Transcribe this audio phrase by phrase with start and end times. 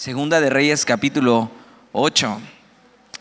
[0.00, 1.50] Segunda de Reyes capítulo
[1.92, 2.40] 8.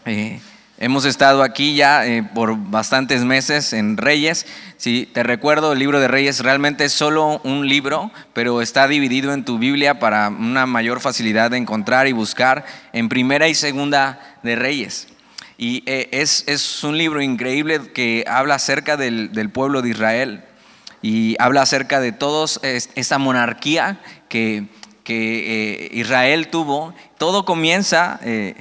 [0.05, 0.39] Eh,
[0.77, 4.45] hemos estado aquí ya eh, por bastantes meses en Reyes.
[4.77, 9.33] Si te recuerdo, el libro de Reyes realmente es solo un libro, pero está dividido
[9.33, 14.37] en tu Biblia para una mayor facilidad de encontrar y buscar en primera y segunda
[14.43, 15.09] de Reyes.
[15.57, 20.45] Y eh, es, es, un libro increíble que habla acerca del, del pueblo de Israel
[21.01, 23.99] y habla acerca de todos esta monarquía
[24.29, 24.69] que
[25.03, 28.55] que eh, Israel tuvo, todo comienza eh,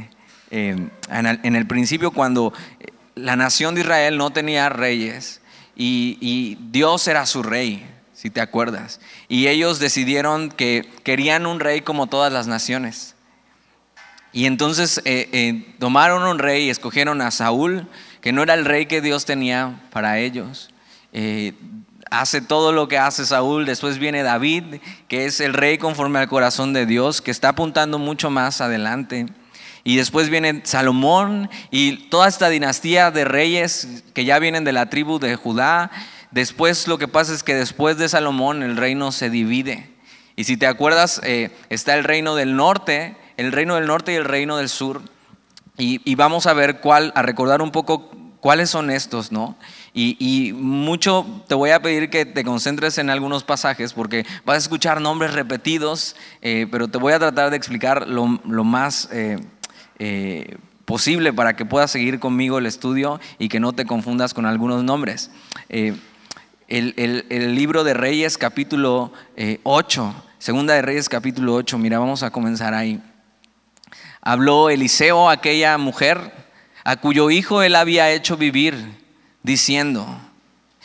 [0.51, 2.53] eh, en, el, principio cuando
[3.15, 5.41] la nación de Israel no tenía reyes
[5.77, 9.01] y, Dios era su rey, si te acuerdas.
[9.29, 13.15] Y ellos decidieron que querían un rey como todas las naciones.
[14.33, 15.03] Y entonces
[15.79, 17.89] tomaron un rey y escogieron a Saúl,
[18.21, 20.71] que no era el rey que Dios tenía para ellos
[22.11, 26.29] hace todo lo que hace Saúl, después viene David, que es el rey conforme al
[26.29, 29.27] corazón de Dios, que está apuntando mucho más adelante.
[29.85, 34.91] Y después viene Salomón y toda esta dinastía de reyes que ya vienen de la
[34.91, 35.91] tribu de Judá.
[36.31, 39.91] Después lo que pasa es que después de Salomón el reino se divide.
[40.37, 44.17] Y si te acuerdas, eh, está el reino del norte, el reino del norte y
[44.17, 45.03] el reino del sur.
[45.79, 48.11] Y, y vamos a ver cuál, a recordar un poco
[48.41, 49.57] cuáles son estos, ¿no?
[50.01, 54.59] Y, mucho te voy a pedir que te concentres en algunos pasajes porque vas a
[54.59, 59.41] escuchar nombres repetidos, eh, pero te voy a tratar de explicar lo, más eh,
[59.99, 64.47] eh, posible para que puedas seguir conmigo el estudio y que no te confundas con
[64.47, 65.33] algunos nombres.
[65.69, 66.01] El,
[66.69, 69.13] el, libro de Reyes capítulo
[69.65, 73.03] 8, segunda de Reyes capítulo 8, mira, vamos a comenzar ahí.
[74.21, 76.47] Habló Eliseo, aquella mujer,
[76.85, 79.08] a cuyo hijo él había hecho vivir
[79.49, 80.07] diciendo,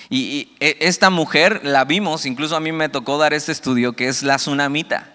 [0.10, 4.08] y, e, esta mujer la vimos, incluso a mí me tocó dar este estudio, que
[4.08, 5.12] es la tsunamita.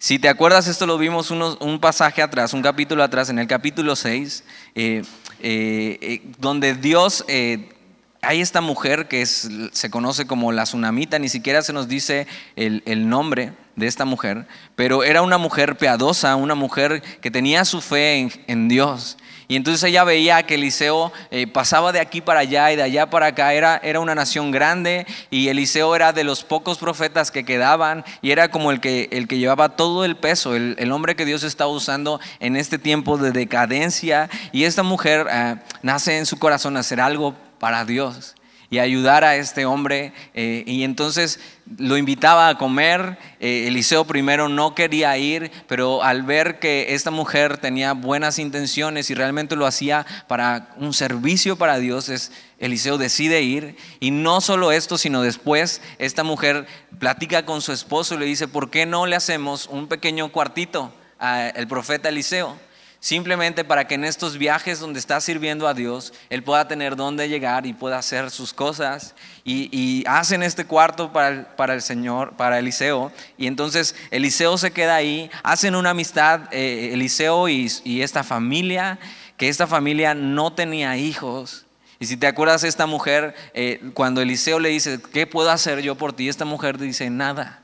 [0.00, 3.94] Si te acuerdas, esto lo vimos un pasaje atrás, un capítulo atrás, en el capítulo
[3.94, 4.42] 6,
[4.74, 5.02] eh,
[5.40, 11.62] eh, eh, donde Dios, hay esta mujer que se conoce como la tsunamita, ni siquiera
[11.62, 12.26] se nos dice
[12.56, 17.80] el, nombre de esta mujer, pero era una mujer piadosa, una mujer que tenía su
[17.80, 19.16] fe en Dios.
[19.50, 23.08] Y entonces ella veía que Eliseo eh, pasaba de aquí para allá y de allá
[23.08, 23.54] para acá.
[23.54, 28.30] Era, era una nación grande y Eliseo era de los pocos profetas que quedaban y
[28.30, 31.70] era como el que, el que llevaba todo el peso, el, hombre que Dios estaba
[31.70, 34.28] usando en este tiempo de decadencia.
[34.52, 38.34] Y esta mujer eh, nace en su corazón hacer algo para Dios
[38.68, 40.12] y ayudar a este hombre.
[40.34, 41.40] Eh, y entonces
[41.76, 43.18] lo invitaba a comer.
[43.40, 49.10] Eh, Eliseo primero no quería ir, pero al ver que esta mujer tenía buenas intenciones
[49.10, 53.76] y realmente lo hacía para un servicio para Dios, es, Eliseo decide ir.
[54.00, 56.66] Y no solo esto, sino después esta mujer
[56.98, 60.92] platica con su esposo y le dice, ¿por qué no le hacemos un pequeño cuartito
[61.18, 62.67] al profeta Eliseo?
[63.00, 67.28] Simplemente para que en estos viajes donde está sirviendo a Dios, Él pueda tener dónde
[67.28, 69.14] llegar y pueda hacer sus cosas.
[69.44, 73.12] Y, hacen este cuarto para el, Señor, para Eliseo.
[73.36, 75.30] Y entonces Eliseo se queda ahí.
[75.44, 78.98] Hacen una amistad, eh, Eliseo y, esta familia,
[79.36, 81.66] que esta familia no tenía hijos.
[82.00, 85.94] Y si te acuerdas, esta mujer, eh, cuando Eliseo le dice, ¿qué puedo hacer yo
[85.94, 86.28] por ti?
[86.28, 87.62] Esta mujer dice, nada.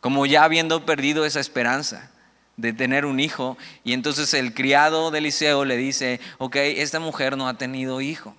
[0.00, 2.11] Como ya habiendo perdido esa esperanza
[2.56, 3.56] de tener un hijo.
[3.84, 8.34] Y entonces el criado de Eliseo le dice, ok, esta mujer no ha tenido hijo.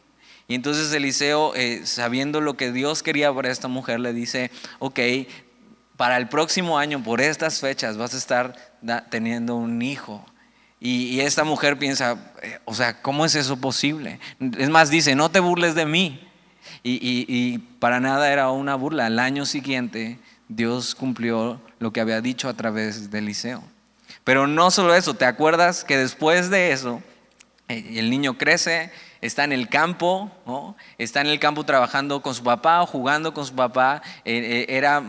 [0.48, 5.00] Y entonces Eliseo, eh, sabiendo lo que Dios quería para esta mujer, le dice, ok,
[5.98, 8.56] para el próximo año, por estas fechas, vas a estar
[9.10, 10.26] teniendo un hijo.
[10.80, 14.20] Y, esta mujer piensa, eh, o sea, ¿cómo es eso posible?
[14.58, 16.20] Es más, dice, no te burles de mí.
[16.82, 19.06] Y, y para nada era una burla.
[19.06, 20.20] Al año siguiente,
[20.50, 23.64] Dios cumplió lo que había dicho a través de Eliseo.
[24.24, 27.02] Pero no solo eso, ¿te acuerdas que después de eso,
[27.68, 28.92] eh, el niño crece,
[29.22, 30.32] está en el campo,
[30.98, 34.02] está en el campo trabajando con su papá o jugando con su papá.
[34.26, 35.02] Eh, eh, era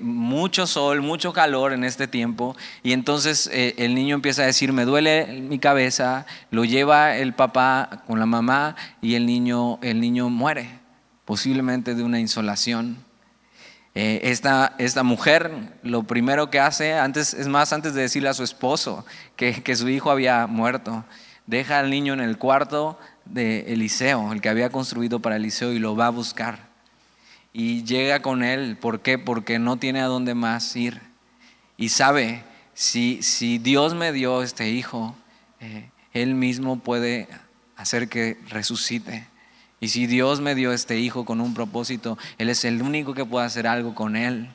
[0.00, 2.56] mucho sol, mucho calor en este tiempo.
[2.82, 8.02] Y entonces el niño empieza a decir, me duele mi cabeza, lo lleva el papá
[8.06, 10.70] con la mamá y el niño, el niño muere,
[11.26, 13.09] posiblemente de una insolación.
[13.94, 15.50] Eh, esta, esta, mujer
[15.82, 19.04] lo primero que hace, antes, es más, antes de decirle a su esposo
[19.34, 21.04] que, que, su hijo había muerto,
[21.46, 25.80] deja al niño en el cuarto de Eliseo, el que había construido para Eliseo, y
[25.80, 26.70] lo va a buscar.
[27.52, 29.18] Y llega con él, ¿por qué?
[29.18, 31.00] Porque no tiene a dónde más ir.
[31.76, 32.44] Y sabe,
[32.74, 35.16] si, si Dios me dio este hijo,
[35.58, 37.28] eh, él mismo puede
[37.76, 39.26] hacer que resucite.
[39.80, 43.24] Y si Dios me dio este hijo con un propósito, Él es el único que
[43.24, 44.50] puede hacer algo con Él.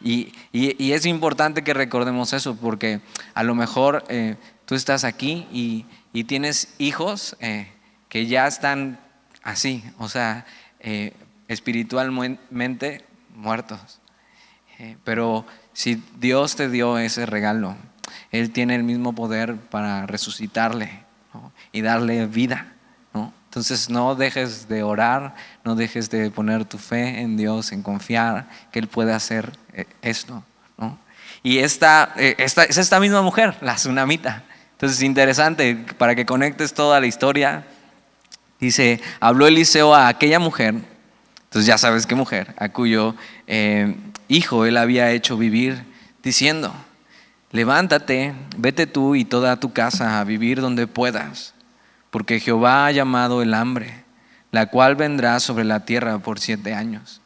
[0.00, 3.00] Y, es importante que recordemos eso porque
[3.34, 5.86] a lo mejor eh, tú estás aquí y,
[6.24, 7.70] tienes hijos eh,
[8.08, 8.98] que ya están
[9.42, 10.46] así, o sea,
[10.80, 11.12] eh,
[11.46, 13.04] espiritualmente
[13.34, 14.00] muertos.
[15.04, 15.44] pero
[15.74, 17.76] si Dios te dio ese regalo,
[18.30, 21.04] Él tiene el mismo poder para resucitarle
[21.72, 22.75] y darle vida.
[23.56, 28.46] Entonces no dejes de orar, no dejes de poner tu fe en Dios, en confiar
[28.70, 30.44] que Él puede hacer eh, esto.
[31.42, 34.42] Y esta, eh, esta, es esta misma mujer, la tsunamita.
[34.72, 37.64] Entonces es interesante para que conectes toda la historia.
[38.60, 40.74] Dice, habló Eliseo a aquella mujer,
[41.44, 43.14] entonces ya sabes qué mujer, a cuyo
[43.46, 43.96] eh,
[44.28, 45.82] hijo él había hecho vivir,
[46.22, 46.74] diciendo,
[47.52, 51.55] levántate, vete tú y toda tu casa a vivir donde puedas
[52.16, 54.02] porque Jehová ha llamado el hambre,
[54.50, 57.20] la cual vendrá sobre la tierra por siete años.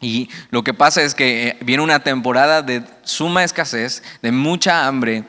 [0.00, 4.86] Y lo que pasa es que eh, viene una temporada de suma escasez, de mucha
[4.86, 5.24] hambre.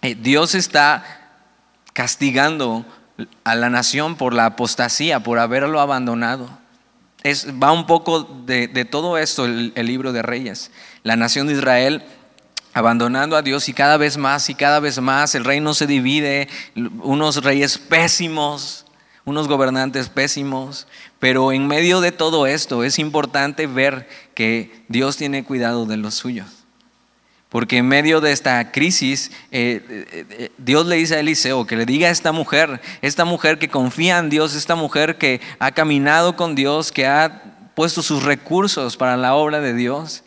[0.00, 1.04] Eh, Dios está
[1.92, 2.86] castigando
[3.44, 6.48] a la nación por la apostasía, por haberlo abandonado.
[7.22, 10.70] Es, va un poco de, todo esto el, el libro de Reyes.
[11.02, 12.02] La nación de Israel
[12.74, 16.48] abandonando a Dios y cada vez más y cada vez más el reino se divide,
[16.74, 18.86] unos reyes pésimos,
[19.24, 20.86] unos gobernantes pésimos,
[21.18, 26.14] pero en medio de todo esto es importante ver que Dios tiene cuidado de los
[26.14, 26.62] suyos.
[27.48, 31.76] Porque en medio de esta crisis, eh, eh, eh, Dios le dice a Eliseo que
[31.76, 35.70] le diga a esta mujer, esta mujer que confía en Dios, esta mujer que ha
[35.70, 37.42] caminado con Dios, que ha
[37.74, 40.24] puesto sus recursos para la obra de Dios,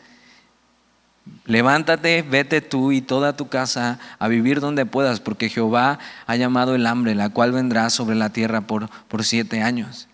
[1.46, 6.76] Levántate, vete tú y toda tu casa a vivir donde puedas, porque Jehová ha llamado
[6.76, 10.08] el hambre, la cual vendrá sobre la tierra por, por siete años.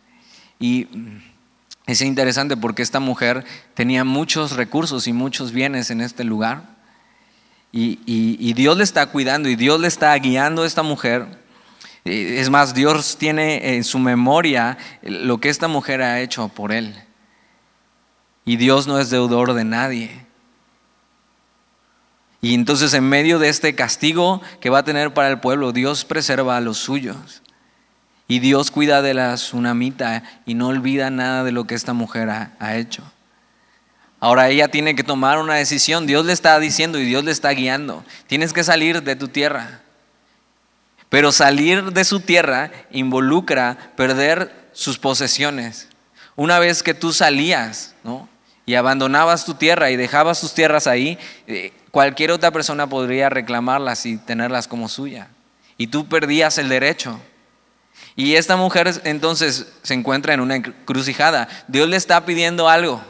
[0.60, 0.88] Y
[1.86, 6.64] es interesante porque esta mujer tenía muchos recursos y muchos bienes en este lugar.
[7.72, 11.40] Y, y Dios le está cuidando y Dios le está guiando a esta mujer.
[12.04, 16.96] Es más, Dios tiene en su memoria lo que esta mujer ha hecho por él.
[18.44, 20.26] Y Dios no es deudor de nadie.
[22.42, 26.06] Y entonces en medio de este castigo que va a tener para el pueblo, Dios
[26.06, 27.44] preserva a los suyos.
[28.28, 32.30] Y Dios cuida de la tsunamita y no olvida nada de lo que esta mujer
[32.30, 33.04] ha, hecho.
[34.20, 36.08] Ahora ella tiene que tomar una decisión.
[36.08, 38.04] Dios le está diciendo y Dios le está guiando.
[38.28, 39.82] Tienes que salir de tu tierra.
[41.10, 45.90] Pero salir de su tierra involucra perder sus posesiones.
[46.38, 48.30] Una vez que tú salías ¿no?
[48.66, 54.06] y abandonabas tu tierra y dejabas tus tierras ahí, eh, Cualquier otra persona podría reclamarlas
[54.06, 55.28] y tenerlas como suya.
[55.78, 57.20] Y tú perdías el derecho.
[58.16, 61.48] Y esta mujer entonces se encuentra en una encrucijada.
[61.68, 63.02] Dios le está pidiendo algo.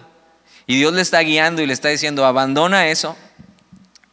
[0.65, 3.15] Y Dios le está guiando y le está diciendo, abandona eso.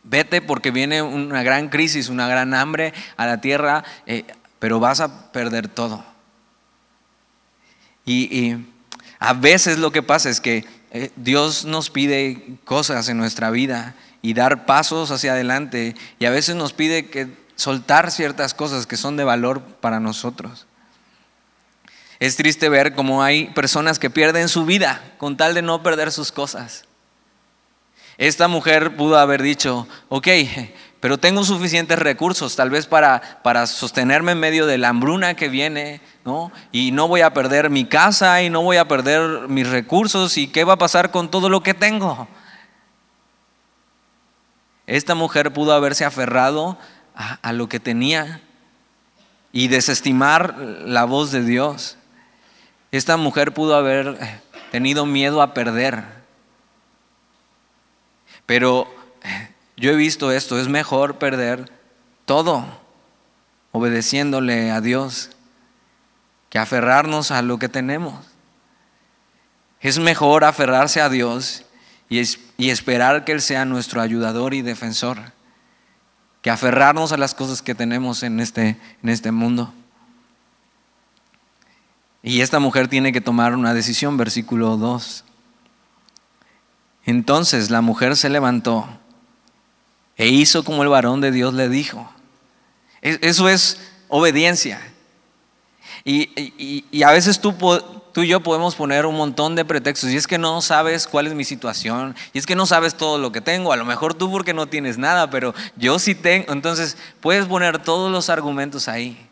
[0.02, 4.24] Vete porque viene una gran crisis, una gran hambre a la tierra, eh,
[4.58, 6.04] pero vas a perder todo.
[8.04, 8.56] Y,
[9.20, 13.96] a veces lo que pasa es que eh, Dios nos pide cosas en nuestra vida
[14.22, 18.96] y dar pasos hacia adelante y a veces nos pide que soltar ciertas cosas que
[18.96, 20.66] son de valor para nosotros.
[22.20, 26.10] Es triste ver cómo hay personas que pierden su vida con tal de no perder
[26.10, 26.84] sus cosas.
[28.16, 30.26] Esta mujer pudo haber dicho, ok,
[30.98, 35.48] pero tengo suficientes recursos tal vez para, para sostenerme en medio de la hambruna que
[35.48, 36.50] viene, ¿no?
[36.72, 40.48] Y no voy a perder mi casa y no voy a perder mis recursos y
[40.48, 42.26] qué va a pasar con todo lo que tengo.
[44.88, 46.78] Esta mujer pudo haberse aferrado
[47.14, 48.40] a, lo que tenía
[49.52, 51.98] y desestimar la voz de Dios.
[52.90, 54.18] Esta mujer pudo haber
[54.72, 56.04] tenido miedo a perder.
[58.46, 58.88] Pero
[59.24, 61.70] eh, yo he visto esto, es mejor perder
[62.24, 62.64] todo
[63.72, 65.32] obedeciéndole a Dios
[66.48, 68.24] que aferrarnos a lo que tenemos.
[69.82, 71.66] Es mejor aferrarse a Dios
[72.08, 75.18] y, esperar que Él sea nuestro ayudador y defensor,
[76.42, 79.72] que aferrarnos a las cosas que tenemos en este, en este mundo.
[82.22, 85.24] Y esta mujer tiene que tomar una decisión, versículo 2.
[87.04, 88.86] Entonces la mujer se levantó
[90.16, 92.10] e hizo como el varón de Dios le dijo.
[93.00, 94.80] Eso es obediencia.
[96.04, 97.54] Y, y a veces tú
[98.12, 100.10] tú y yo podemos poner un montón de pretextos.
[100.10, 102.14] Y es que no sabes cuál es mi situación.
[102.32, 103.72] Y es que no sabes todo lo que tengo.
[103.72, 106.52] A lo mejor tú porque no tienes nada, pero yo sí tengo.
[106.52, 109.28] Entonces puedes poner todos los argumentos ahí.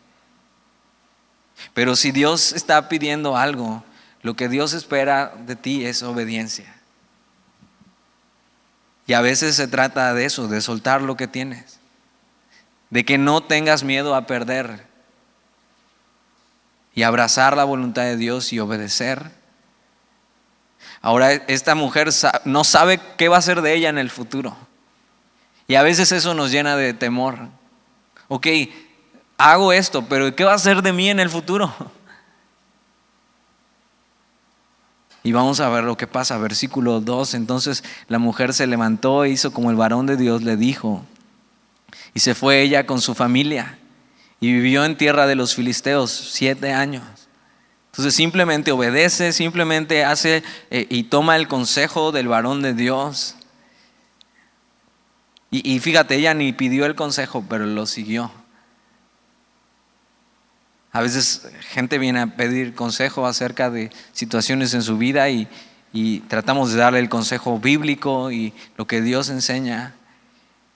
[1.73, 3.83] Pero si Dios está pidiendo algo,
[4.21, 6.73] lo que Dios espera de ti es obediencia.
[9.05, 11.79] Y a veces se trata de eso, de soltar lo que tienes,
[12.89, 14.86] de que no tengas miedo a perder
[16.97, 19.29] y abrazar la voluntad de Dios y obedecer.
[20.99, 22.09] Ahora esta mujer
[22.43, 24.57] no sabe qué va a ser de ella en el futuro.
[25.67, 27.49] Y a veces eso nos llena de temor.
[28.29, 28.47] Ok,
[29.37, 31.71] hago esto, pero ¿qué va a ser de mí en el futuro?
[35.21, 36.39] Y vamos a ver lo que pasa.
[36.39, 37.35] Versículo 2.
[37.35, 41.05] Entonces la mujer se levantó e hizo como el varón de Dios le dijo.
[42.15, 43.77] Y se fue ella con su familia.
[44.39, 47.03] Y vivió en tierra de los filisteos siete años.
[47.91, 53.35] Entonces simplemente obedece, simplemente hace eh, y toma el consejo del varón de Dios.
[55.49, 58.31] Y, y fíjate, ella ni pidió el consejo, pero lo siguió.
[60.97, 65.47] A veces gente viene a pedir consejo acerca de situaciones en su vida y,
[66.27, 69.93] tratamos de darle el consejo bíblico y lo que Dios enseña.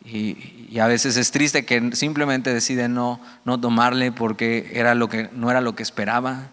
[0.03, 5.29] Y, a veces es triste que simplemente decide no, no tomarle porque era lo que,
[5.33, 6.47] no era lo que esperaba.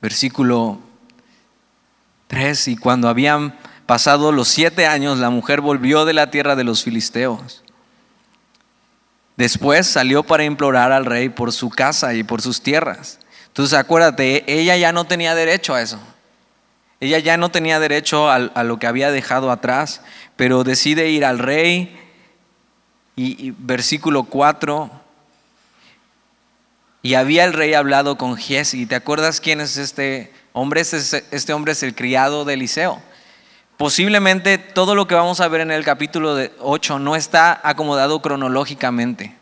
[0.00, 0.80] Versículo
[2.28, 3.54] 3, y cuando habían
[3.86, 7.62] pasado los siete años, la mujer volvió de la tierra de los filisteos
[9.36, 13.18] Después salió para implorar al rey por su casa y por sus tierras.
[13.48, 15.98] Entonces acuérdate, ella ya no tenía derecho a eso.
[17.02, 20.02] Ella ya no tenía derecho a, lo que había dejado atrás,
[20.36, 21.98] pero decide ir al rey.
[23.16, 24.88] Y, versículo 4,
[27.02, 28.86] y había el rey hablado con Giesi.
[28.86, 30.82] ¿Te acuerdas quién es este hombre?
[30.82, 33.02] Este, este hombre es el criado de Eliseo.
[33.76, 39.34] Posiblemente todo lo que vamos a ver en el capítulo 8 no está acomodado cronológicamente.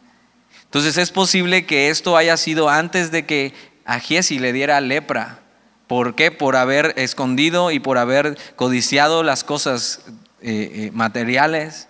[0.65, 3.53] Entonces es posible que esto haya sido antes de que
[3.85, 5.40] a Giesi le diera lepra.
[5.91, 6.31] ¿Por qué?
[6.31, 10.03] Por haber escondido y por haber codiciado las cosas
[10.41, 11.89] eh, eh, materiales.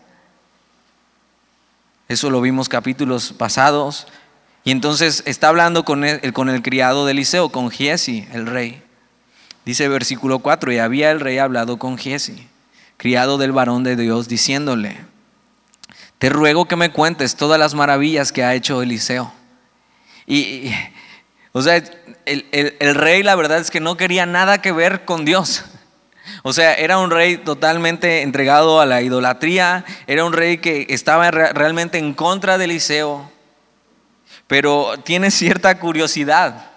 [2.08, 4.06] Eso lo vimos capítulos pasados.
[4.64, 8.82] Y entonces está hablando con el, con el criado de Eliseo, con Giesi, el rey.
[9.66, 12.48] Dice versículo 4, y había el rey hablado con Giesi,
[12.96, 14.96] criado del varón de Dios, diciéndole,
[16.16, 19.30] te ruego que me cuentes todas las maravillas que ha hecho Eliseo.
[20.26, 20.72] Y,
[21.52, 21.82] o sea,
[22.30, 25.64] el, rey la verdad es que no quería nada que ver con Dios.
[26.42, 31.30] O sea, era un rey totalmente entregado a la idolatría, era un rey que estaba
[31.30, 33.30] realmente en contra de Eliseo,
[34.46, 36.70] pero tiene cierta curiosidad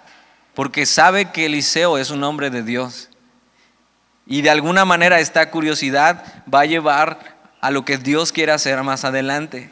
[0.54, 3.10] porque sabe que Eliseo es un hombre de Dios.
[4.26, 8.82] Y de alguna manera esta curiosidad va a llevar a lo que Dios quiere hacer
[8.82, 9.70] más adelante.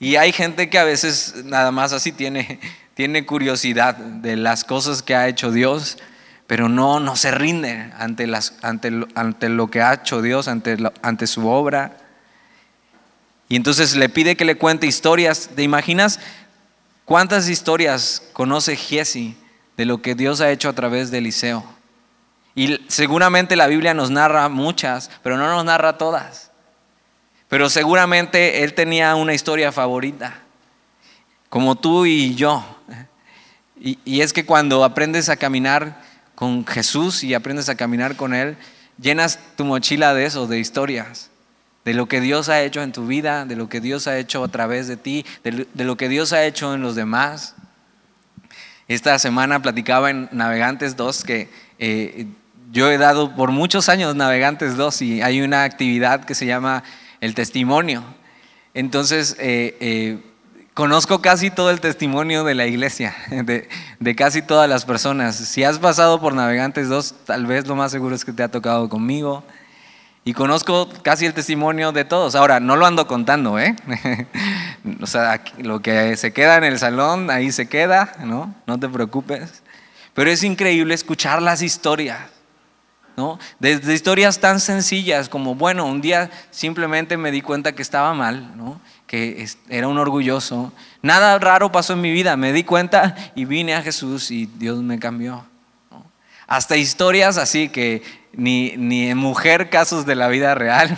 [0.00, 2.60] Y hay gente que a veces nada más así tiene,
[2.98, 5.98] tiene curiosidad de las cosas que ha hecho Dios,
[6.48, 10.76] pero no, no se rinde ante, las, ante, ante lo que ha hecho Dios, ante,
[11.00, 11.96] ante su obra.
[13.48, 15.48] Y entonces le pide que le cuente historias.
[15.54, 16.18] ¿Te imaginas
[17.04, 19.36] cuántas historias conoce Giesi
[19.76, 21.64] de lo que Dios ha hecho a través de Eliseo.
[22.56, 26.50] Y seguramente la Biblia nos narra muchas, pero no nos narra todas.
[27.46, 30.47] Pero seguramente él tenía una historia favorita,
[31.48, 32.64] como tú y yo.
[33.80, 36.02] Y, y, es que cuando aprendes a caminar
[36.34, 38.56] con Jesús y aprendes a caminar con Él,
[39.00, 41.30] llenas tu mochila de eso, de historias,
[41.84, 44.42] de lo que Dios ha hecho en tu vida, de lo que Dios ha hecho
[44.42, 47.54] a través de ti, de, de lo que Dios ha hecho en los demás.
[48.88, 52.26] Esta semana platicaba en Navegantes 2 que eh,
[52.72, 56.84] yo he dado por muchos años Navegantes 2 y hay una actividad que se llama
[57.20, 58.02] el testimonio.
[58.74, 60.18] Entonces, eh, eh,
[60.78, 63.68] conozco casi todo el testimonio de la iglesia, de,
[63.98, 65.34] de, casi todas las personas.
[65.34, 68.48] Si has pasado por Navegantes 2, tal vez lo más seguro es que te ha
[68.48, 69.42] tocado conmigo.
[70.22, 72.36] Y conozco casi el testimonio de todos.
[72.36, 73.74] Ahora, no lo ando contando, ¿eh?
[75.02, 78.54] o sea, lo que se queda en el salón, ahí se queda, ¿no?
[78.68, 79.64] No te preocupes.
[80.14, 82.20] Pero es increíble escuchar las historias,
[83.16, 83.40] ¿no?
[83.58, 88.56] Desde historias tan sencillas como, bueno, un día simplemente me di cuenta que estaba mal,
[88.56, 88.80] ¿no?
[89.08, 90.72] Que era un orgulloso.
[91.02, 94.78] Nada raro pasó en mi vida, me di cuenta y vine a Jesús y Dios
[94.82, 95.44] me cambió.
[96.46, 100.96] Hasta historias así que ni, ni en mujer casos de la vida real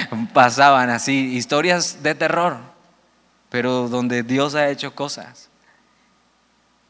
[0.34, 2.58] pasaban así, historias de terror,
[3.50, 5.48] pero donde Dios ha hecho cosas.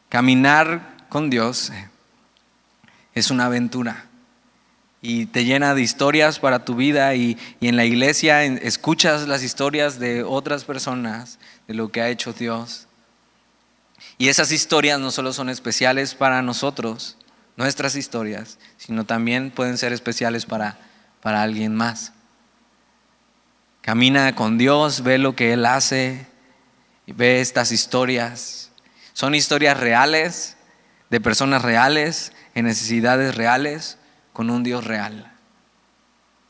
[0.09, 1.71] Caminar con Dios
[3.15, 4.07] es una aventura
[5.03, 9.43] y te llena de historias para tu vida y, y, en la iglesia escuchas las
[9.43, 12.87] historias de otras personas, de lo que ha hecho Dios.
[14.17, 17.19] Y esas historias no solo son especiales para nosotros,
[17.57, 20.79] nuestras historias, sino también pueden ser especiales para,
[21.21, 22.13] para alguien más.
[23.81, 26.27] Camina con Dios, ve lo que Él hace,
[27.09, 28.71] ve estas historias.
[29.13, 30.57] Son historias reales,
[31.11, 33.99] de personas reales, en necesidades reales,
[34.33, 35.33] con un Dios real.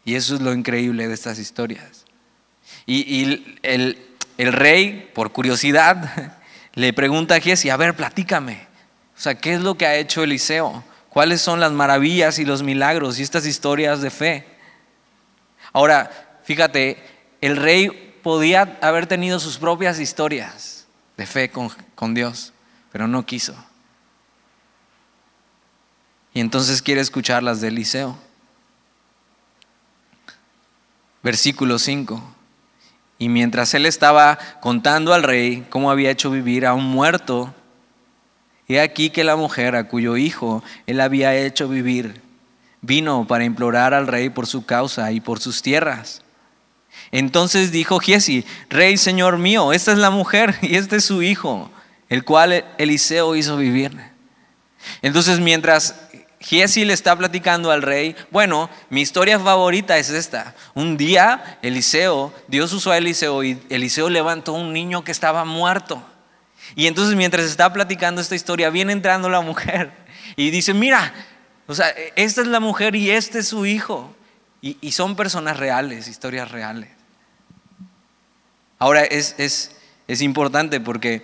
[0.05, 2.05] Y eso es lo increíble de estas historias.
[2.87, 3.99] Y, el,
[4.39, 6.39] rey, por curiosidad,
[6.75, 8.67] le pregunta a Giesi, a ver, platícame.
[9.17, 10.85] O sea, ¿qué es lo que ha hecho Eliseo?
[11.09, 14.47] ¿Cuáles son las maravillas y los milagros y estas historias de fe?
[15.73, 17.03] Ahora, fíjate,
[17.41, 20.87] el rey podía haber tenido sus propias historias
[21.17, 22.53] de fe con, con Dios,
[22.91, 23.55] pero no quiso.
[26.35, 28.17] Y entonces quiere escuchar las de Eliseo.
[31.23, 32.23] Versículo 5.
[33.19, 37.55] Y mientras él estaba contando al rey cómo había hecho vivir a un muerto,
[38.67, 42.21] he aquí que la mujer a cuyo hijo él había hecho vivir
[42.83, 46.23] vino para implorar al rey por su causa y por sus tierras.
[47.11, 51.71] Entonces dijo Giesi, Rey, Señor mío, esta es la mujer y este es su hijo,
[52.09, 53.97] el cual Eliseo hizo vivir.
[55.01, 55.95] Entonces mientras
[56.43, 60.55] Giesi le está platicando al rey, bueno, mi historia favorita es esta.
[60.75, 66.03] Un día Eliseo, Dios usó a Eliseo y Eliseo levantó un niño que estaba muerto.
[66.75, 69.93] Y entonces mientras está platicando esta historia, viene entrando la mujer
[70.37, 71.13] y dice, mira,
[71.67, 74.15] o sea, esta es la mujer y este es su hijo.
[74.61, 76.89] Y, son personas reales, historias reales.
[78.79, 79.73] Ahora es, es,
[80.07, 81.23] es importante porque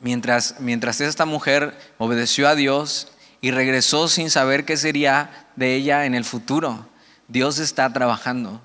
[0.00, 6.04] mientras, mientras esta mujer obedeció a Dios, y regresó sin saber qué sería de ella
[6.06, 6.86] en el futuro.
[7.28, 8.60] Dios está trabajando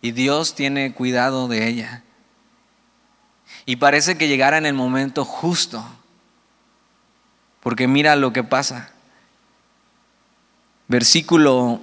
[0.00, 2.02] y Dios tiene cuidado de ella.
[3.66, 5.84] Y parece que llegara en el momento justo,
[7.60, 8.90] porque mira lo que pasa.
[10.88, 11.80] Versículo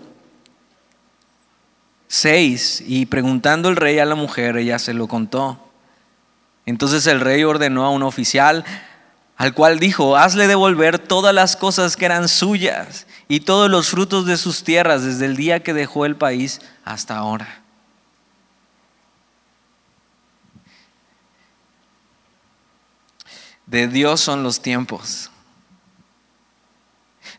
[2.08, 5.72] 6, y preguntando el rey a la mujer, ella se lo contó.
[6.66, 8.64] Entonces el rey ordenó a un oficial,
[9.42, 14.28] al cual dijo, hazle devolver todas las cosas que eran suyas y todos los frutos
[14.28, 17.64] de sus tierras desde el día que dejó el país hasta ahora.
[23.66, 25.32] De Dios son los tiempos.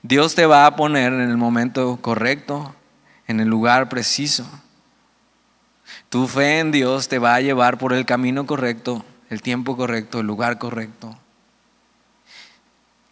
[0.02, 2.74] Dios te va a poner en el momento correcto,
[3.28, 4.44] en el lugar preciso.
[6.08, 10.18] Tu fe en Dios te va a llevar por el camino correcto, el tiempo correcto,
[10.18, 11.16] el lugar correcto.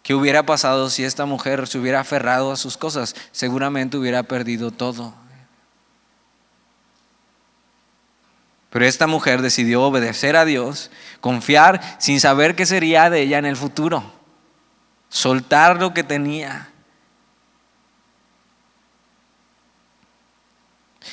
[0.03, 3.15] ¿Qué hubiera pasado si esta mujer se hubiera aferrado a sus cosas?
[3.31, 5.13] Seguramente hubiera perdido todo.
[8.71, 13.45] Pero esta mujer decidió obedecer a Dios, confiar sin saber qué sería de ella en
[13.45, 14.11] el futuro,
[15.09, 16.69] soltar lo que tenía.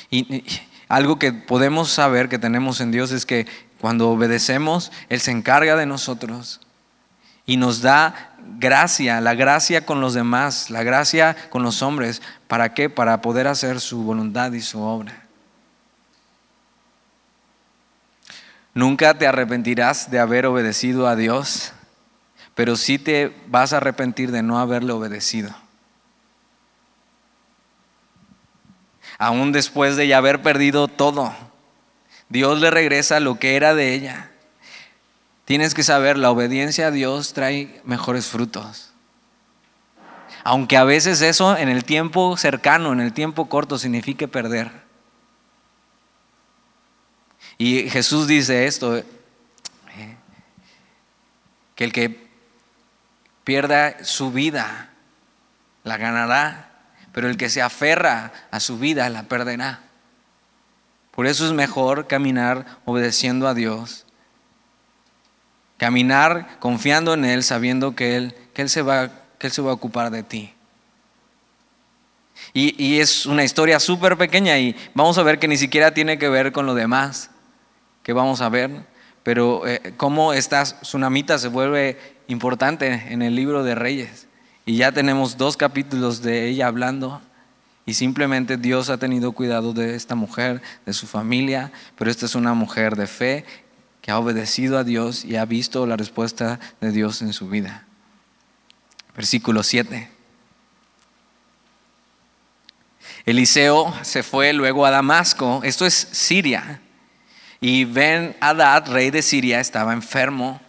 [0.09, 0.43] Y,
[0.87, 3.45] algo que podemos saber que tenemos en Dios es que
[3.79, 6.61] cuando obedecemos, Él se encarga de nosotros
[7.45, 12.21] y nos da gracia, la gracia con los demás, la gracia con los hombres.
[12.47, 12.89] ¿Para qué?
[12.89, 15.25] Para poder hacer su voluntad y su obra.
[18.73, 21.73] Nunca te arrepentirás de haber obedecido a Dios,
[22.55, 25.53] pero sí te vas a arrepentir de no haberle obedecido.
[29.17, 31.35] Aún después de ya haber perdido todo,
[32.29, 34.31] Dios le regresa lo que era de ella.
[35.49, 38.91] Tienes que saber, la obediencia a Dios trae mejores frutos.
[40.43, 44.69] Aunque a veces eso en el tiempo cercano, en el tiempo corto, signifique perder.
[47.57, 49.05] Y Jesús dice esto, eh,
[51.73, 52.27] que el que
[53.43, 54.91] pierda su vida,
[55.83, 59.79] la ganará, pero el que se aferra a su vida, la perderá.
[61.09, 64.05] Por eso es mejor caminar obedeciendo a Dios
[65.79, 69.71] Caminar confiando en Él, sabiendo que Él, que él, se, va, que él se va
[69.71, 70.53] a ocupar de ti.
[72.53, 76.29] Y, es una historia súper pequeña y vamos a ver que ni siquiera tiene que
[76.29, 77.31] ver con lo demás
[78.03, 78.71] que vamos a ver,
[79.23, 84.27] pero eh, cómo esta tsunamita se vuelve importante en el libro de Reyes.
[84.65, 87.21] Y ya tenemos dos capítulos de ella hablando
[87.85, 92.35] y simplemente Dios ha tenido cuidado de esta mujer, de su familia, pero esta es
[92.35, 93.45] una mujer de fe
[94.01, 97.85] que ha obedecido a Dios y ha visto la respuesta de Dios en su vida.
[99.15, 100.09] Versículo 7.
[103.25, 106.81] Eliseo se fue luego a Damasco, esto es Siria,
[107.61, 110.61] y Ben Hadad, rey de Siria, estaba enfermo,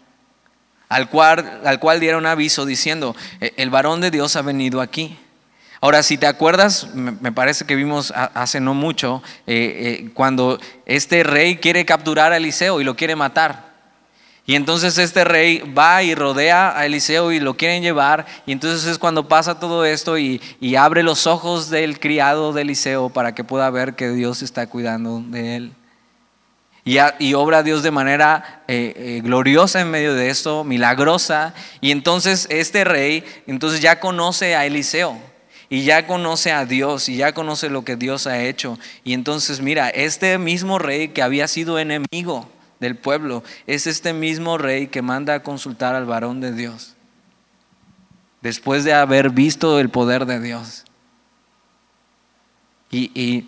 [0.89, 5.17] al cual, al cual dieron aviso diciendo, e, el varón de Dios ha venido aquí.
[5.83, 11.23] Ahora, si te acuerdas, me parece que vimos hace no mucho, eh, eh, cuando este
[11.23, 13.71] rey quiere capturar a Eliseo y lo quiere matar.
[14.45, 18.27] Y entonces este rey va y rodea a Eliseo y lo quieren llevar.
[18.45, 20.43] Y entonces es cuando pasa todo esto y,
[20.77, 25.23] abre los ojos del criado de Eliseo para que pueda ver que Dios está cuidando
[25.29, 25.73] de él.
[26.85, 31.55] Y, obra Dios de manera eh, gloriosa en medio de esto, milagrosa.
[31.81, 35.30] Y entonces este rey, entonces ya conoce a Eliseo
[35.73, 38.77] y ya conoce a Dios y ya conoce lo que Dios ha hecho.
[39.05, 44.59] Y entonces mira, este mismo rey que había sido enemigo del pueblo es este mismo
[44.59, 46.97] rey que manda a consultar al varón de Dios.
[48.43, 50.85] Después de haber visto el poder de Dios.
[52.91, 53.47] Y,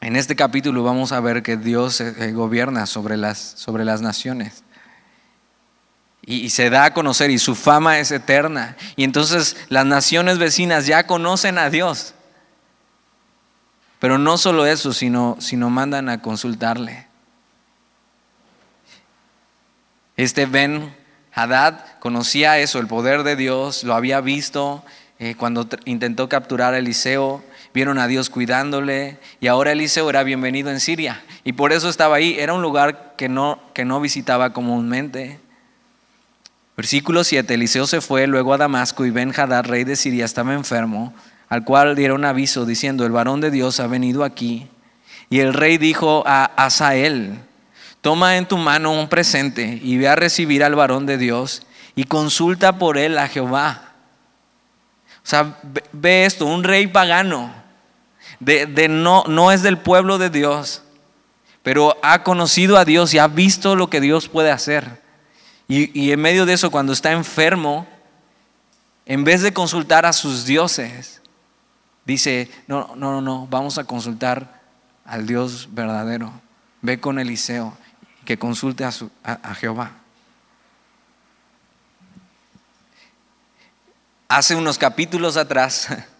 [0.00, 4.64] en este capítulo vamos a ver que Dios eh, gobierna sobre las, sobre las naciones
[6.26, 8.76] y, se da a conocer y su fama es eterna.
[8.96, 12.14] Y entonces las naciones vecinas ya conocen a Dios.
[13.98, 17.06] Pero no solo eso, sino, sino mandan a consultarle.
[20.16, 20.94] Este Ben
[21.32, 24.84] Hadad conocía eso, el poder de Dios, lo había visto
[25.18, 30.70] eh, cuando intentó capturar a Eliseo, vieron a Dios cuidándole y ahora Eliseo era bienvenido
[30.70, 34.52] en Siria y por eso estaba ahí, era un lugar que no, que no visitaba
[34.52, 35.40] comúnmente.
[36.76, 40.54] Versículo 7, Eliseo se fue luego a Damasco y Ben Hadad, rey de Siria, estaba
[40.54, 41.14] enfermo,
[41.48, 44.68] al cual dieron aviso diciendo, el varón de Dios ha venido aquí.
[45.30, 47.38] Y el rey dijo a Asael,
[48.00, 51.62] toma en tu mano un presente y ve a recibir al varón de Dios
[51.94, 53.92] y consulta por él a Jehová.
[55.18, 55.58] O sea,
[55.92, 57.52] ve esto, un rey pagano,
[58.40, 60.82] de, de no, no es del pueblo de Dios,
[61.62, 65.03] pero ha conocido a Dios y ha visto lo que Dios puede hacer.
[65.66, 67.86] Y, en medio de eso, cuando está enfermo,
[69.06, 71.22] en vez de consultar a sus dioses,
[72.04, 74.60] dice, no, no, no, no, vamos a consultar
[75.04, 76.32] al Dios verdadero.
[76.82, 77.76] Ve con Eliseo
[78.26, 79.92] que consulte a, a, Jehová.
[84.28, 85.88] Hace unos capítulos atrás,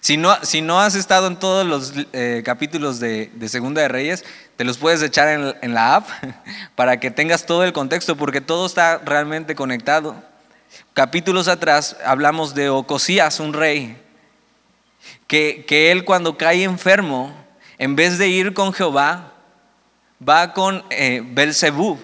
[0.00, 3.88] si no, si no has estado en todos los eh, capítulos de, de Segunda de
[3.88, 4.24] Reyes,
[4.56, 6.08] te los puedes echar en, la app
[6.74, 10.22] para que tengas todo el contexto, porque todo está realmente conectado.
[10.94, 13.96] Capítulos atrás hablamos de Ocosías, un rey,
[15.26, 17.34] que, que él cuando cae enfermo,
[17.78, 19.32] en vez de ir con Jehová,
[20.26, 21.98] va con eh, Belzebú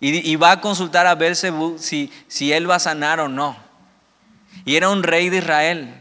[0.00, 3.56] y, va a consultar a Belzebú si, si él va a sanar o no.
[4.64, 5.99] Y era un rey de Israel.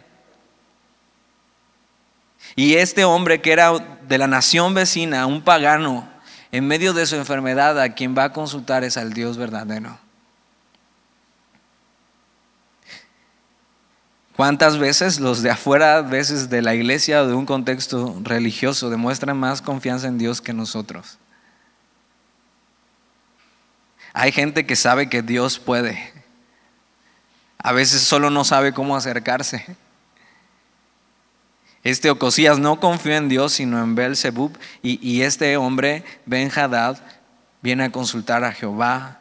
[2.60, 6.06] Y este hombre que era de la nación vecina, un pagano,
[6.52, 9.98] en medio de su enfermedad, a quien va a consultar es al Dios verdadero.
[14.36, 19.38] ¿Cuántas veces los de afuera, veces de la iglesia o de un contexto religioso, demuestran
[19.38, 21.18] más confianza en Dios que nosotros?
[24.12, 26.12] Hay gente que sabe que Dios puede.
[27.58, 29.78] A veces solo no sabe cómo acercarse.
[31.84, 34.58] Este Ocosías no confió en Dios, sino en Belzebub.
[34.82, 36.98] Y, y este hombre, Ben Hadad,
[37.62, 39.20] viene a consultar a Jehová.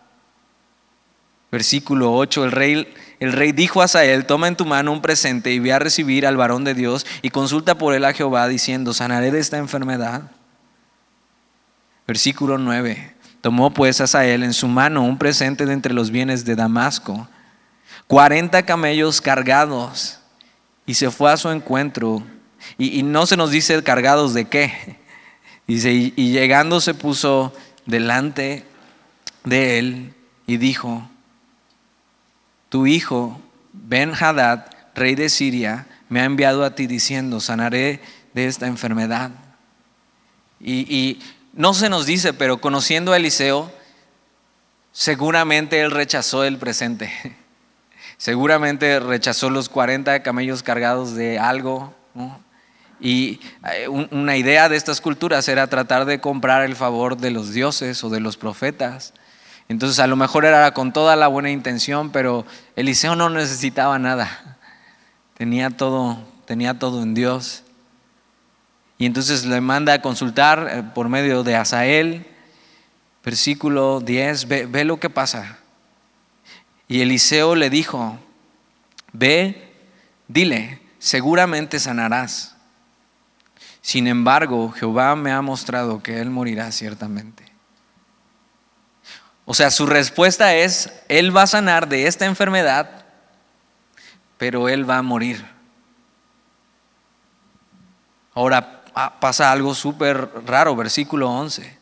[1.50, 5.50] Versículo 8, el rey, el rey dijo a Sael, toma en tu mano un presente
[5.50, 8.92] y ve a recibir al varón de Dios y consulta por él a Jehová diciendo,
[8.92, 10.30] sanaré de esta enfermedad.
[12.06, 16.44] Versículo 9, tomó pues a Sael en su mano un presente de entre los bienes
[16.44, 17.28] de Damasco,
[18.08, 20.20] 40 camellos cargados,
[20.84, 22.22] y se fue a su encuentro
[22.76, 24.98] y, no se nos dice cargados de qué.
[25.66, 27.54] Dice, y, llegando se puso
[27.86, 28.64] delante
[29.44, 30.14] de él
[30.46, 31.08] y dijo,
[32.68, 33.40] tu hijo
[33.72, 38.00] Ben Hadad, rey de Siria, me ha enviado a ti diciendo, sanaré
[38.34, 39.30] de esta enfermedad.
[40.60, 43.72] Y, y, no se nos dice, pero conociendo a Eliseo,
[44.92, 47.10] seguramente él rechazó el presente.
[48.18, 51.94] Seguramente rechazó los 40 camellos cargados de algo.
[52.14, 52.40] ¿no?
[53.00, 53.40] Y
[53.72, 58.02] eh, una idea de estas culturas era tratar de comprar el favor de los dioses
[58.02, 59.14] o de los profetas.
[59.68, 64.56] Entonces a lo mejor era con toda la buena intención, pero Eliseo no necesitaba nada.
[65.34, 67.62] Tenía todo, tenía todo en Dios.
[68.96, 72.26] Y entonces le manda a consultar eh, por medio de Asael,
[73.24, 75.58] versículo 10, ve, ve lo que pasa.
[76.88, 78.18] Y Eliseo le dijo,
[79.12, 79.70] ve,
[80.26, 82.57] dile, seguramente sanarás.
[83.80, 87.44] Sin embargo, Jehová me ha mostrado que Él morirá ciertamente.
[89.44, 93.06] O sea, su respuesta es, Él va a sanar de esta enfermedad,
[94.36, 95.44] pero Él va a morir.
[98.34, 98.82] Ahora
[99.20, 101.78] pasa algo súper raro, versículo 11.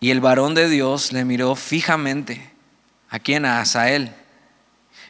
[0.00, 2.52] Y el varón de Dios le miró fijamente
[3.10, 4.14] a quien a Asael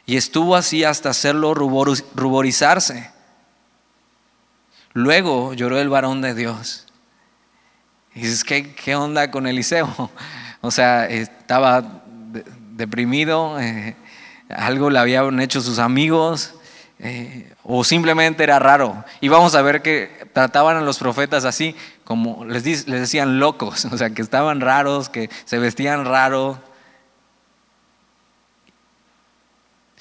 [0.09, 3.11] y estuvo así hasta hacerlo ruborizarse.
[4.93, 6.87] Luego lloró el varón de Dios.
[8.15, 10.11] Y dices, ¿qué, qué onda con Eliseo?
[10.61, 12.03] O sea, estaba
[12.73, 13.95] deprimido, eh,
[14.49, 16.55] algo le habían hecho sus amigos,
[16.99, 19.05] eh, o simplemente era raro.
[19.21, 23.85] Y vamos a ver que trataban a los profetas así, como les, les decían locos,
[23.93, 26.61] o sea, que estaban raros, que se vestían raro.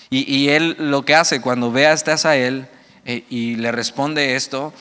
[0.10, 2.70] Y, él lo que hace cuando ve a Asael
[3.08, 4.74] eh, y le responde esto,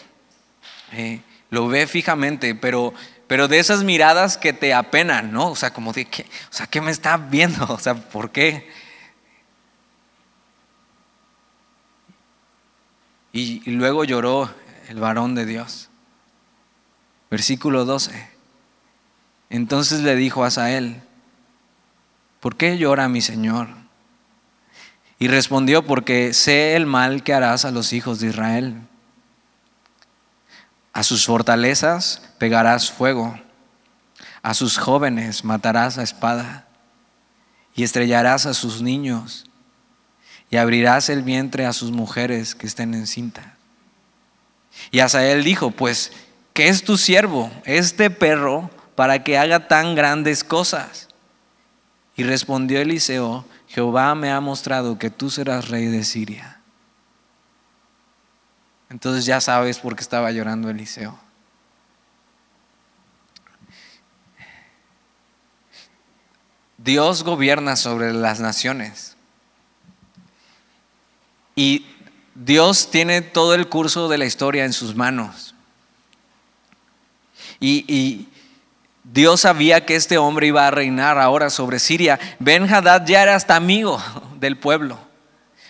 [0.91, 2.93] eh, lo ve fijamente, pero,
[3.29, 5.53] pero de esas miradas que te apenan, ¿no?
[5.53, 7.65] O sea, como de, ¿qué, o sea, ¿qué me está viendo?
[7.71, 8.69] O sea, ¿por qué?
[13.33, 14.53] Y, luego lloró
[14.89, 15.89] el varón de Dios.
[17.31, 18.29] Versículo 12.
[19.51, 21.01] Entonces le dijo a Asael,
[22.41, 23.86] ¿por qué llora mi Señor?
[25.19, 28.77] Y respondió, porque sé el mal que harás a los hijos de Israel.
[30.93, 33.39] A sus fortalezas pegarás fuego,
[34.43, 36.67] a sus jóvenes matarás a espada,
[37.75, 39.45] y estrellarás a sus niños
[40.51, 43.57] y abrirás el vientre a sus mujeres que estén en cinta.
[44.91, 46.13] Y Asael dijo, pues,
[46.53, 51.09] ¿qué es tu siervo, este perro, para que haga tan grandes cosas?
[52.17, 53.45] Y respondió Eliseo,
[53.77, 56.63] Jehová me ha mostrado que tú serás rey de Siria.
[58.89, 61.19] Entonces ya sabes por qué estaba llorando Eliseo.
[66.79, 69.15] Dios gobierna sobre las naciones.
[71.55, 71.85] Y
[72.35, 75.55] Dios tiene todo el curso de la historia en sus manos.
[77.61, 78.27] Y,
[79.17, 82.21] Dios sabía que este hombre iba a reinar ahora sobre Siria.
[82.39, 83.99] Ben Hadad ya era hasta amigo
[84.39, 84.99] del pueblo.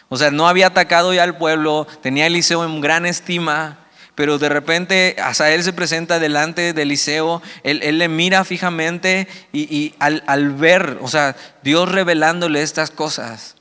[0.09, 3.79] O sea, no había atacado ya al pueblo, tenía a Eliseo en gran estima,
[4.17, 5.15] pero de repente
[5.49, 11.07] él se presenta delante de Eliseo, él, le mira fijamente y, al, al, ver, o
[11.07, 13.55] sea, Dios revelándole estas cosas,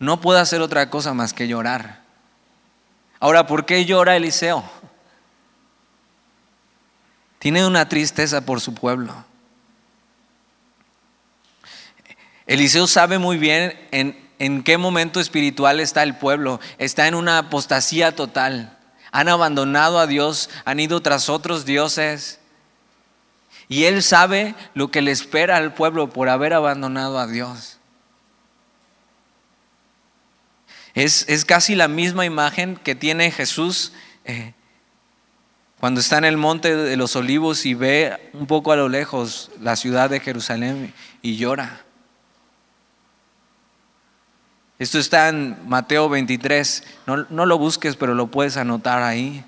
[0.00, 2.00] no puede hacer otra cosa más que llorar.
[3.20, 4.64] Ahora, ¿por qué llora Eliseo?
[7.46, 9.24] Tiene una tristeza por su pueblo.
[12.44, 16.58] Eliseo sabe muy bien en, en qué momento espiritual está el pueblo.
[16.78, 18.76] Está en una apostasía total.
[19.12, 22.40] Han abandonado a Dios, han ido tras otros dioses.
[23.68, 27.78] Y él sabe lo que le espera al pueblo por haber abandonado a Dios.
[30.94, 33.92] Es, casi la misma imagen que tiene Jesús
[34.24, 34.52] eh,
[35.86, 39.52] cuando está en el monte de los olivos y ve un poco a lo lejos
[39.60, 41.82] la ciudad de Jerusalén y llora.
[44.80, 46.82] Esto está en Mateo 23.
[47.06, 49.44] No, no, lo busques, pero lo puedes anotar ahí.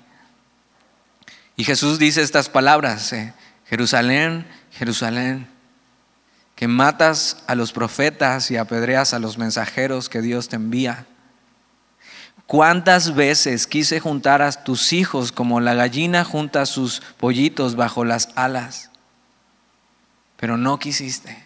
[1.57, 3.33] Y Jesús dice estas palabras, eh,
[3.65, 5.45] Jerusalén, Jerusalén,
[6.55, 11.05] que matas a los profetas y apedreas a los mensajeros que Dios te envía.
[12.49, 18.29] ¿Cuántas veces quise juntar a tus hijos como la gallina junta sus pollitos bajo las
[18.33, 18.89] alas?
[20.35, 21.45] Pero no quisiste.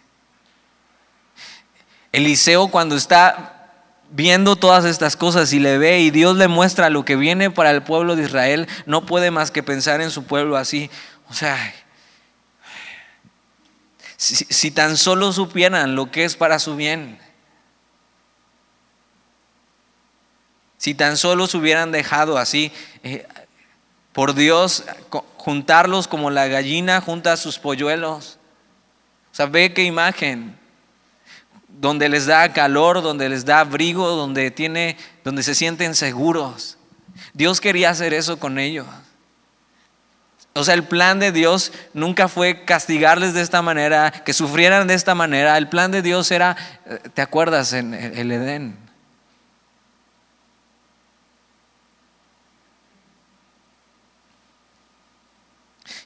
[2.13, 3.69] Eliseo cuando está
[4.11, 7.71] viendo todas estas cosas y le ve y Dios le muestra lo que viene para
[7.71, 10.89] el pueblo de Israel, no puede más que pensar en su pueblo así.
[11.29, 11.57] O sea,
[14.15, 17.19] si, si tan solo supieran lo que es para su bien.
[20.83, 22.69] Si tan solo se hubieran dejado así,
[23.03, 23.25] eh,
[24.11, 24.83] por Dios,
[25.37, 28.37] juntarlos como la gallina junta a sus polluelos.
[29.31, 30.59] O sea, ve qué imagen.
[31.69, 36.77] Donde les da calor, donde les da abrigo, donde, tiene, donde se sienten seguros.
[37.31, 38.85] Dios quería hacer eso con ellos.
[40.51, 44.95] O sea, el plan de Dios nunca fue castigarles de esta manera, que sufrieran de
[44.95, 45.57] esta manera.
[45.57, 48.82] El plan de Dios era, eh, ¿te acuerdas en el Edén?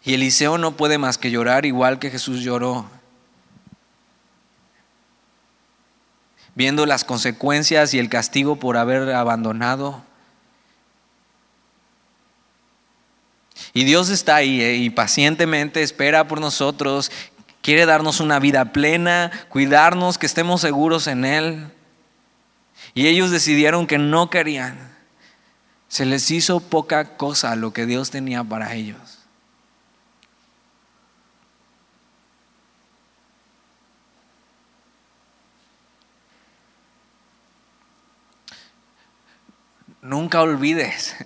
[0.03, 2.89] Y Eliseo no puede más que llorar igual que Jesús lloró.
[6.55, 10.03] Viendo las consecuencias y el castigo por haber abandonado.
[13.73, 17.12] Y Dios está ahí eh, y pacientemente espera por nosotros,
[17.62, 21.71] quiere darnos una vida plena, cuidarnos, que estemos seguros en Él.
[22.93, 24.95] Y ellos decidieron que no querían.
[25.88, 29.07] Se les hizo poca cosa lo que Dios tenía para ellos.
[40.08, 41.17] Nunca olvides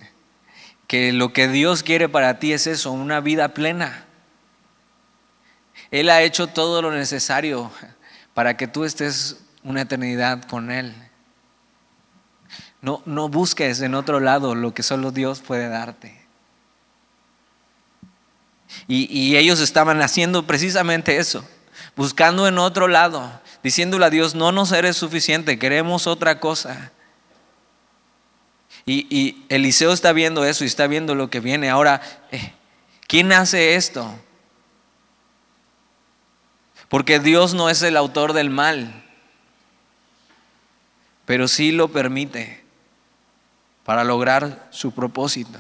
[0.88, 4.06] que lo que Dios quiere para ti es eso, una vida plena.
[5.92, 7.72] Él ha hecho todo lo necesario
[8.34, 10.96] para que tú estés una eternidad con Él.
[12.82, 16.20] No, no busques en otro lado lo que solo Dios puede darte.
[18.88, 21.48] Y, y, ellos estaban haciendo precisamente eso,
[21.96, 26.92] buscando en otro lado, diciéndole a Dios, no nos eres suficiente, queremos otra cosa.
[28.86, 31.70] Y, Eliseo está viendo eso y está viendo lo que viene.
[31.70, 32.54] Ahora, eh,
[33.08, 34.14] ¿quién hace esto?
[36.90, 39.06] Porque Dios no es el autor del mal,
[41.26, 42.64] pero sí lo permite
[43.86, 45.60] para lograr su propósito.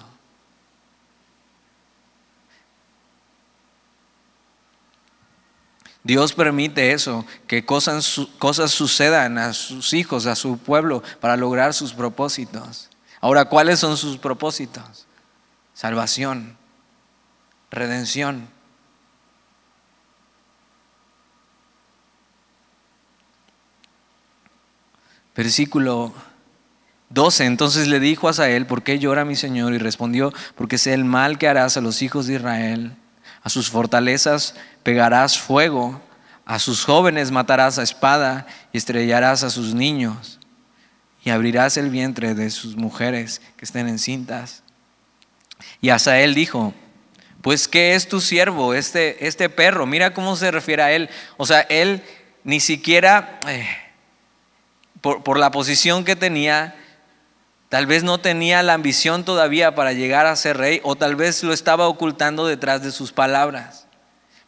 [6.04, 11.74] Dios permite eso, que cosas, cosas sucedan a sus hijos, a su pueblo, para lograr
[11.74, 12.91] sus propósitos.
[13.22, 15.06] Ahora, ¿cuáles son sus propósitos?
[15.76, 16.58] Salvación,
[17.70, 18.50] redención.
[25.36, 26.14] Versículo
[27.10, 27.46] 12.
[27.46, 29.74] Entonces le dijo a Sael, ¿por qué llora mi Señor?
[29.74, 32.98] Y respondió, porque sé el mal que harás a los hijos de Israel.
[33.44, 36.02] A sus fortalezas pegarás fuego,
[36.46, 40.41] a sus jóvenes matarás a espada y estrellarás a sus niños
[41.24, 44.64] y abrirás el vientre de sus mujeres que estén encintas.
[45.82, 46.74] Y Asael dijo,
[47.42, 49.86] pues ¿qué es tu siervo, este, este perro?
[49.86, 51.10] Mira cómo se refiere a él.
[51.38, 52.04] O sea, él
[52.44, 53.68] ni siquiera, eh,
[55.02, 56.76] por, por la posición que tenía,
[57.70, 61.44] tal vez no tenía la ambición todavía para llegar a ser rey, o tal vez
[61.44, 63.88] lo estaba ocultando detrás de sus palabras.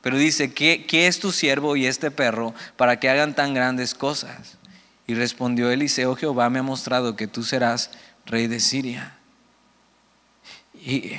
[0.01, 3.93] Pero dice, ¿qué, qué es tu siervo y este perro para que hagan tan grandes
[3.93, 4.57] cosas?
[5.05, 7.91] Y respondió Eliseo, Jehová me ha mostrado que tú serás
[8.25, 9.17] rey de Siria.
[10.73, 11.13] Y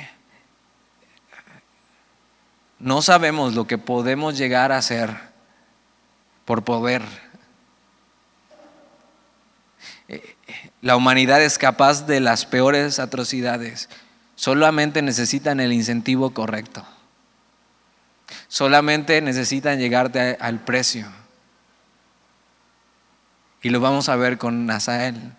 [2.79, 5.15] no sabemos lo que podemos llegar a hacer
[6.45, 7.03] por poder.
[10.81, 13.89] La humanidad es capaz de las peores atrocidades.
[14.35, 16.85] Solamente necesitan el incentivo correcto.
[18.47, 21.07] Solamente necesitan llegarte al precio.
[23.65, 25.33] Y lo vamos a ver con Nazael.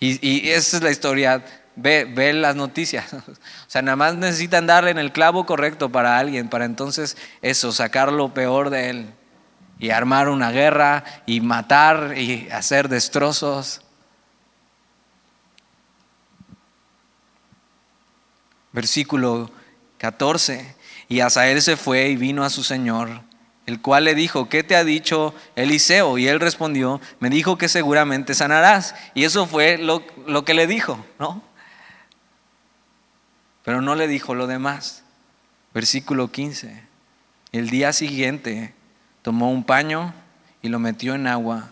[0.00, 1.44] Y, esa es la historia.
[1.76, 3.12] Ve, ve las noticias.
[3.12, 7.70] O sea, nada más necesitan darle en el clavo correcto para alguien, para entonces eso,
[7.70, 9.14] sacar lo peor de él.
[9.78, 13.82] Y armar una guerra y matar y hacer destrozos.
[18.72, 19.50] Versículo
[19.98, 20.74] 14.
[21.06, 23.20] Y Asael se fue y vino a su señor
[23.66, 26.18] el cual le dijo, ¿qué te ha dicho Eliseo?
[26.18, 28.94] Y él respondió, me dijo que seguramente sanarás.
[29.14, 30.04] Y eso fue lo,
[30.44, 31.42] que le dijo, ¿no?
[33.64, 35.04] Pero no le dijo lo demás.
[35.72, 36.82] Versículo 15.
[37.52, 38.74] El día siguiente
[39.22, 40.12] tomó un paño
[40.60, 41.70] y lo metió en agua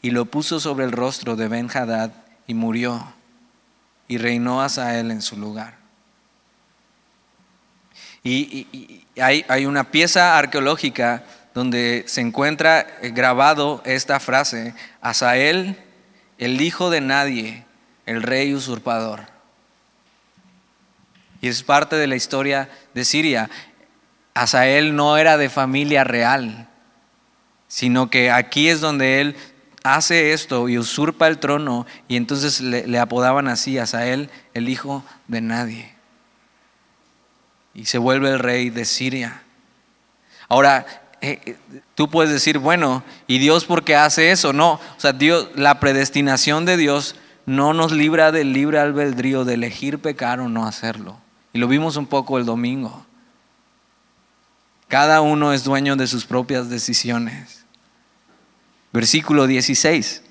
[0.00, 2.12] y lo puso sobre el rostro de Ben Hadad
[2.46, 3.12] y murió.
[4.06, 5.77] Y reinó Asael en su lugar.
[8.22, 15.76] Y, hay, una pieza arqueológica donde se encuentra grabado esta frase, Asael,
[16.38, 17.64] el hijo de nadie,
[18.06, 19.22] el rey usurpador.
[21.40, 23.50] Y es parte de la historia de Siria.
[24.34, 26.68] Asael no era de familia real,
[27.66, 29.36] sino que aquí es donde él
[29.82, 35.04] hace esto y usurpa el trono y entonces le, le apodaban así, Asael, el hijo
[35.26, 35.97] de nadie
[37.78, 39.42] y se vuelve el rey de Siria.
[40.48, 40.84] Ahora,
[41.20, 44.52] eh, eh, tú puedes decir, bueno, ¿y Dios por qué hace eso?
[44.52, 47.14] No, o sea, Dios, la predestinación de Dios
[47.46, 51.20] no nos libra del libre albedrío de elegir pecar o no hacerlo.
[51.52, 53.06] Y lo vimos un poco el domingo.
[54.88, 57.64] Cada uno es dueño de sus propias decisiones.
[58.92, 60.24] Versículo 16.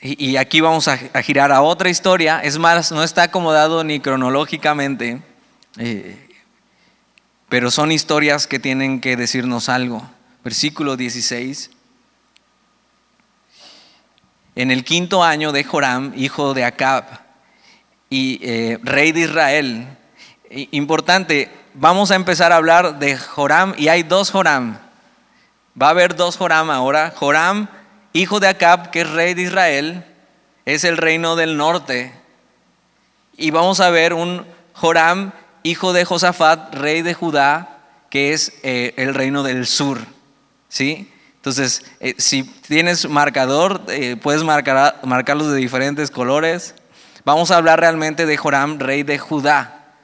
[0.00, 2.40] Y, aquí vamos a, girar a otra historia.
[2.40, 5.20] Es más, no está acomodado ni cronológicamente,
[5.76, 6.28] eh,
[7.48, 10.08] pero son historias que tienen que decirnos algo.
[10.44, 11.70] Versículo 16.
[14.54, 17.04] En el quinto año de Joram, hijo de Acab,
[18.08, 19.98] y eh, rey de Israel,
[20.70, 24.78] importante, vamos a empezar a hablar de Joram y hay dos Joram.
[25.80, 27.12] Va a haber dos Joram ahora.
[27.16, 27.68] Joram
[28.18, 30.04] hijo de Acab, que es rey de Israel,
[30.64, 32.12] es el reino del norte.
[33.36, 37.78] Y vamos a ver un Joram, hijo de Josafat, rey de Judá,
[38.10, 40.00] que es eh, el reino del sur.
[40.68, 41.10] ¿Sí?
[41.36, 46.74] Entonces, eh, si tienes marcador, eh, puedes marcar, marcarlos de diferentes colores.
[47.24, 49.94] Vamos a hablar realmente de Joram, rey de Judá.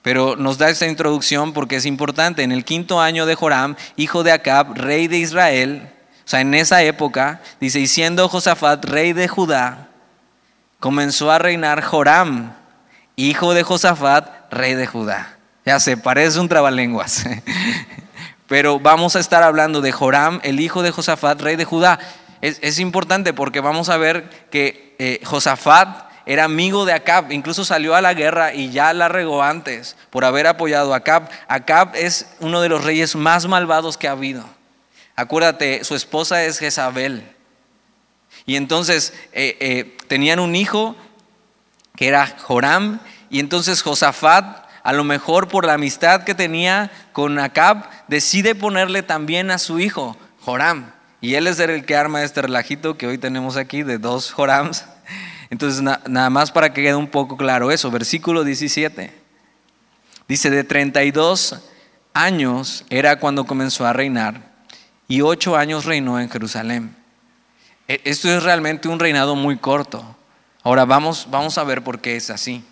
[0.00, 2.42] Pero nos da esta introducción porque es importante.
[2.42, 5.90] En el quinto año de Joram, hijo de Acab, rey de Israel,
[6.30, 9.88] sea, en esa época, dice, y siendo Josafat rey de Judá,
[10.78, 12.54] comenzó a reinar Joram,
[13.16, 15.38] hijo de Josafat, rey de Judá.
[15.66, 17.24] Ya se parece un trabalenguas.
[18.46, 21.98] Pero vamos a estar hablando de Joram, el hijo de Josafat, rey de Judá.
[22.40, 27.96] Es, importante porque vamos a ver que eh, Josafat era amigo de Acab, incluso salió
[27.96, 31.28] a la guerra y ya la regó antes por haber apoyado a Acab.
[31.48, 34.44] Acab es uno de los reyes más malvados que ha habido.
[35.20, 37.22] Acuérdate, su esposa es Jezabel.
[38.46, 40.96] Y entonces eh, eh, tenían un hijo
[41.94, 47.38] que era Joram, y entonces Josafat, a lo mejor por la amistad que tenía con
[47.38, 50.90] Acab, decide ponerle también a su hijo, Joram.
[51.20, 54.86] Y él es el que arma este relajito que hoy tenemos aquí de dos Jorams.
[55.50, 59.12] Entonces, nada más para que quede un poco claro eso, versículo 17.
[60.26, 61.60] Dice, de 32
[62.14, 64.49] años era cuando comenzó a reinar
[65.10, 66.96] y ocho años reinó en Jerusalén.
[67.86, 70.16] E, esto es realmente un reinado muy corto.
[70.62, 72.64] Ahora vamos, vamos a ver por qué es así.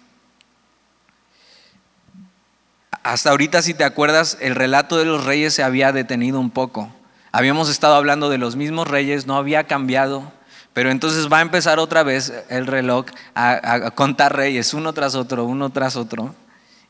[3.03, 6.91] Hasta ahorita, si te acuerdas, el relato de los reyes se había detenido un poco.
[7.33, 10.33] Habíamos estado hablando de los mismos reyes, no había cambiado
[10.79, 15.45] pero entonces va a empezar otra vez el reloj a, contar reyes, uno tras otro,
[15.45, 16.37] uno tras otro.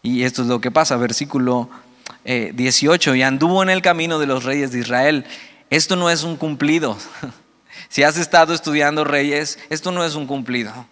[0.03, 1.71] Y esto es lo que pasa, versículo
[2.25, 5.25] 18, eh, y anduvo en el camino de los reyes de Israel.
[5.71, 6.97] Esto no es un cumplido.
[7.91, 10.87] Si has estado estudiando reyes, esto no es un cumplido.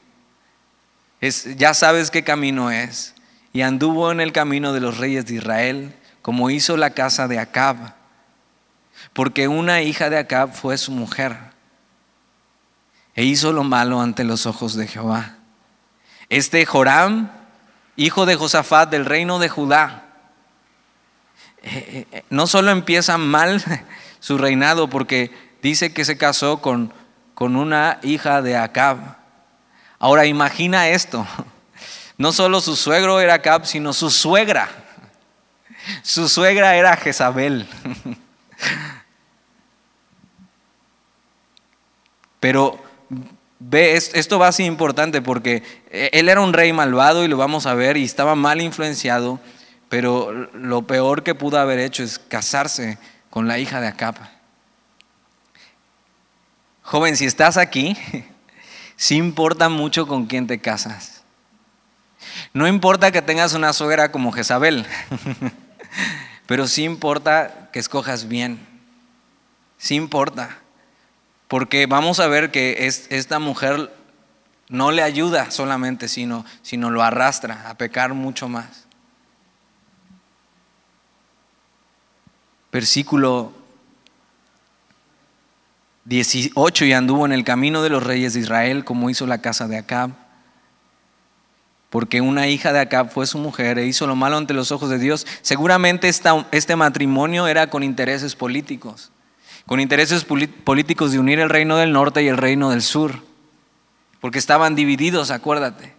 [1.20, 3.14] Es, ya sabes qué camino es.
[3.52, 7.38] Y anduvo en el camino de los reyes de Israel, como hizo la casa de
[7.38, 7.94] Acab,
[9.12, 11.36] porque una hija de Acab fue su mujer
[13.14, 15.36] e hizo lo malo ante los ojos de Jehová.
[16.28, 17.30] Este Joram,
[17.96, 20.05] hijo de Josafat del reino de Judá,
[21.66, 23.62] eh, eh, no solo empieza mal
[24.20, 25.30] su reinado porque
[25.62, 26.92] dice que se casó con,
[27.34, 29.16] con una hija de Acab.
[29.98, 31.26] Ahora imagina esto,
[32.18, 34.68] no solo su suegro era Acab, sino su suegra.
[36.02, 37.68] Su suegra era Jezabel.
[42.40, 42.86] Pero
[43.58, 47.38] Ve, esto va a ser importante porque eh, él era un rey malvado y lo
[47.38, 49.40] vamos a ver y estaba mal influenciado,
[49.88, 52.98] pero lo peor que pudo haber hecho es casarse
[53.30, 54.16] con la hija de Acab.
[56.82, 57.96] Joven, si estás aquí,
[58.96, 61.24] sí importa mucho con quién te casas.
[62.52, 64.86] No importa que tengas una suegra como Jezabel,
[66.46, 68.66] pero sí importa que escojas bien.
[69.78, 70.58] Sí importa.
[71.48, 73.94] Porque vamos a ver que esta mujer
[74.68, 78.85] no le ayuda solamente, sino, sino lo arrastra a pecar mucho más.
[82.76, 83.54] Versículo
[86.04, 89.66] 18, y anduvo en el camino de los reyes de Israel, como hizo la casa
[89.66, 90.10] de Acab.
[91.88, 94.90] Porque una hija de Acab fue su mujer e hizo lo malo ante los ojos
[94.90, 95.26] de Dios.
[95.40, 99.10] Seguramente este matrimonio era con intereses políticos
[99.64, 103.22] con intereses políticos de unir el reino del norte y el reino del sur,
[104.20, 105.94] porque estaban divididos, acuérdate.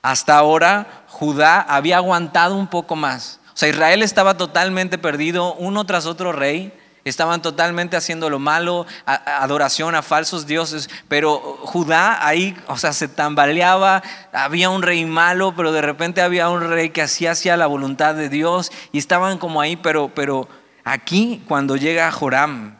[0.00, 3.40] Hasta ahora Judá había aguantado un poco más.
[3.56, 6.72] O sea, Israel estaba totalmente perdido, uno tras otro rey,
[7.04, 13.08] estaban totalmente haciendo lo malo, adoración a falsos dioses, pero Judá ahí, o sea, se
[13.08, 18.14] tambaleaba, había un rey malo, pero de repente había un rey que hacía la voluntad
[18.14, 20.48] de Dios y estaban como ahí, pero, pero
[20.86, 22.76] Aquí, cuando llega Joram,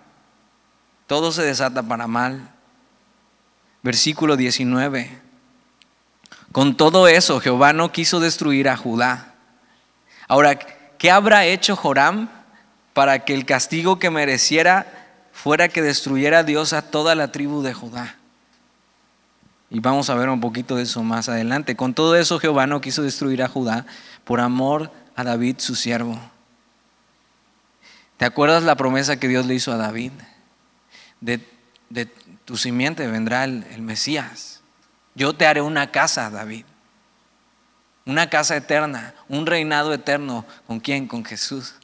[1.08, 2.54] todo se desata para mal.
[3.82, 5.20] Versículo 19.
[6.52, 9.34] Con todo eso, Jehová no quiso destruir a Judá.
[10.28, 10.58] Ahora,
[10.98, 12.28] ¿qué habrá hecho Joram
[12.92, 14.86] para que el castigo que mereciera
[15.32, 18.16] fuera que destruyera a Dios a toda la tribu de Judá?
[19.70, 21.76] Y vamos a ver un poquito de eso más adelante.
[21.76, 23.86] Con todo eso, Jehová no quiso destruir a Judá
[24.24, 26.18] por amor a David, su siervo.
[28.16, 30.12] ¿Te acuerdas la promesa que Dios le hizo a David?
[31.20, 31.40] De,
[32.44, 34.62] tu simiente vendrá el, el Mesías.
[35.14, 36.64] Yo te haré una casa, David.
[38.06, 40.46] Una casa eterna, un reinado eterno.
[40.66, 41.06] ¿Con quién?
[41.08, 41.74] Con Jesús.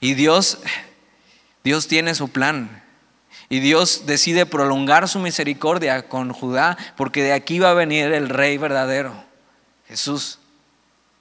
[0.00, 0.58] Y Dios,
[1.62, 2.82] Dios tiene su plan.
[3.48, 8.28] Y Dios decide prolongar su misericordia con Judá porque de aquí va a venir el
[8.28, 9.14] rey verdadero,
[9.86, 10.38] Jesús.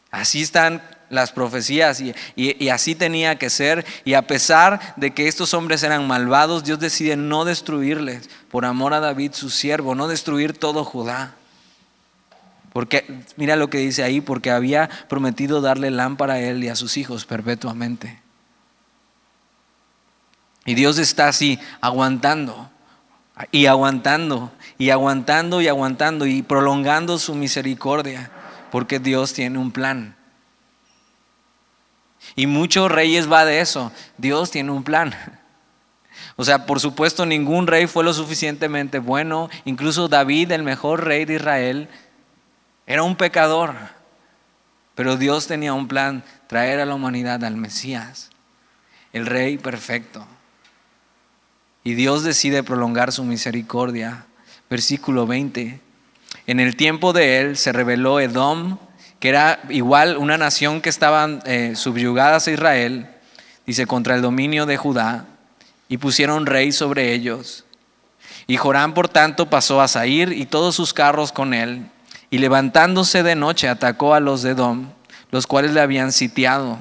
[0.10, 3.86] Así están las profecías y, así tenía que ser.
[4.06, 8.94] Y a pesar de que estos hombres eran malvados, Dios decide no destruirles por amor
[8.94, 11.36] a David, su siervo, no destruir todo Judá.
[12.74, 13.06] Porque
[13.38, 16.98] mira lo que dice ahí, porque había prometido darle lámpara a él y a sus
[16.98, 18.20] hijos perpetuamente.
[20.66, 22.72] Y Dios está así, aguantando,
[23.52, 28.32] y aguantando, y aguantando, y aguantando, y prolongando su misericordia,
[28.72, 30.16] porque Dios tiene un plan.
[32.36, 35.14] Y muchos reyes va de eso, Dios tiene un plan.
[36.36, 41.26] O sea, por supuesto, ningún rey fue lo suficientemente bueno, incluso David, el mejor rey
[41.26, 41.90] de Israel,
[42.86, 43.76] era un pecador,
[44.96, 48.30] pero Dios tenía un plan, traer a la humanidad al Mesías,
[49.12, 50.26] el rey perfecto.
[51.84, 54.26] Y Dios decide prolongar su misericordia.
[54.70, 55.82] Versículo 20.
[56.48, 58.78] En el tiempo de él se reveló Edom,
[59.20, 63.08] que era igual una nación que estaban eh, subyugadas a Israel,
[63.66, 65.26] dice, contra el dominio de Judá,
[65.90, 67.66] y pusieron rey sobre ellos.
[68.48, 71.90] Y Joram, por tanto, pasó a Sair y todos sus carros con él,
[72.34, 74.90] y levantándose de noche atacó a los de Edom,
[75.30, 76.80] los cuales le habían sitiado,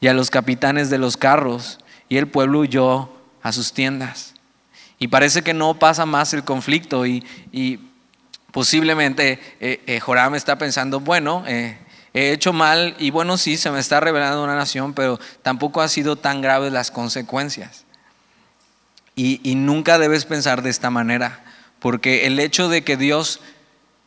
[0.00, 1.78] y a los capitanes de los carros,
[2.08, 3.08] y el pueblo huyó
[3.40, 4.34] a sus tiendas.
[4.98, 7.24] Y parece que no pasa más el conflicto y,
[8.50, 11.78] posiblemente eh, eh, Joram está pensando, bueno, eh,
[12.12, 15.88] he hecho mal y bueno, sí, se me está revelando una nación, pero tampoco ha
[15.88, 17.84] sido tan graves las consecuencias.
[19.14, 21.44] Y nunca debes pensar de esta manera,
[21.78, 23.40] porque el hecho de que Dios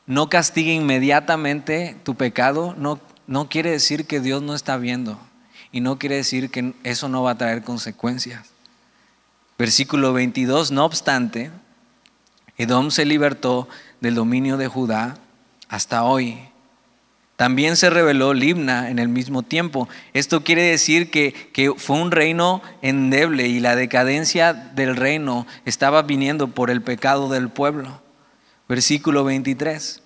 [0.05, 5.19] no castigue inmediatamente tu pecado no, no quiere decir que Dios no está viendo
[5.71, 8.51] y no quiere decir que eso no va a traer consecuencias.
[9.57, 11.51] Versículo 22, no obstante,
[12.57, 13.67] Edom se libertó
[13.99, 15.17] del dominio de Judá
[15.69, 16.37] hasta hoy.
[17.35, 19.89] También se reveló Libna en el mismo tiempo.
[20.13, 26.03] Esto quiere decir que, que, fue un reino endeble y la decadencia del reino estaba
[26.03, 28.02] viniendo por el pecado del pueblo.
[28.73, 30.01] Versículo 23.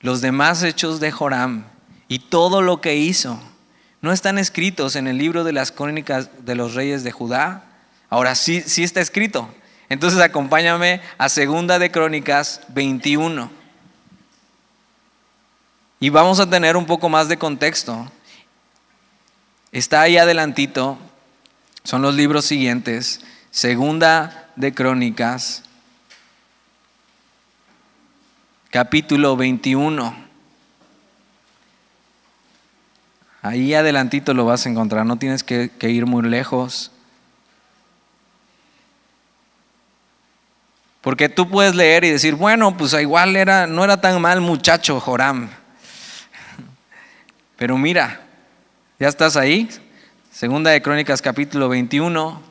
[0.00, 1.66] Los demás hechos de Joram
[2.08, 3.38] y todo lo que hizo
[4.00, 7.64] no están escritos en el libro de las crónicas de los reyes de Judá.
[8.08, 9.54] Ahora sí, sí está escrito.
[9.90, 13.50] Entonces acompáñame a Segunda de Crónicas 21.
[16.00, 18.10] Y vamos a tener un poco más de contexto.
[19.70, 20.96] Está ahí adelantito,
[21.84, 23.20] son los libros siguientes.
[23.50, 25.62] Segunda de Crónicas,
[28.76, 30.14] capítulo 21.
[33.40, 36.90] Ahí adelantito lo vas a encontrar, no tienes que, ir muy lejos.
[41.00, 45.00] Porque tú puedes leer y decir, bueno, pues igual era, no era tan mal muchacho
[45.00, 45.48] Joram.
[47.56, 48.26] Pero mira,
[49.00, 49.70] ya estás ahí.
[50.30, 52.42] Segunda de Crónicas capítulo 21.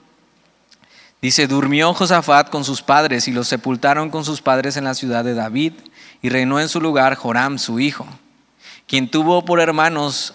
[1.22, 5.24] Dice, durmió Josafat con sus padres y los sepultaron con sus padres en la ciudad
[5.24, 5.74] de David
[6.26, 8.08] y reinó en su lugar Joram, su hijo,
[8.88, 10.34] quien tuvo por hermanos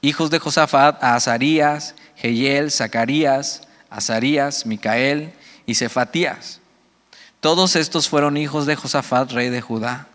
[0.00, 5.32] hijos de Josafat a Azarías, Jehiel, Zacarías, Azarías, Micael
[5.64, 6.58] y Cefatías.
[7.38, 10.08] Todos estos fueron hijos de Josafat, rey de Judá.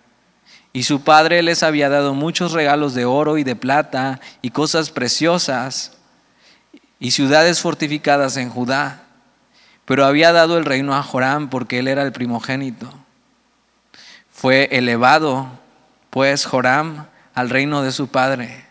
[0.74, 4.92] Y su padre les había dado muchos regalos de oro y de plata y cosas
[4.92, 5.94] preciosas
[7.00, 9.04] y ciudades fortificadas en Judá.
[9.86, 13.03] Pero había dado el reino a Joram porque él era el primogénito.
[14.44, 15.48] Fue elevado,
[16.10, 18.66] pues, Joram al reino de su padre.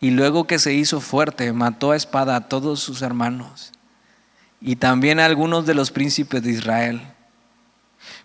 [0.00, 3.72] Y luego que se hizo fuerte, mató a espada a todos sus hermanos
[4.58, 7.02] y también a algunos de los príncipes de Israel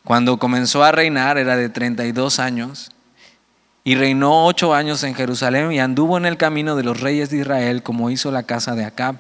[0.05, 2.91] cuando comenzó a reinar era de 32 años
[3.83, 7.39] y reinó ocho años en Jerusalén y anduvo en el camino de los reyes de
[7.39, 9.17] Israel como hizo la casa de Acab,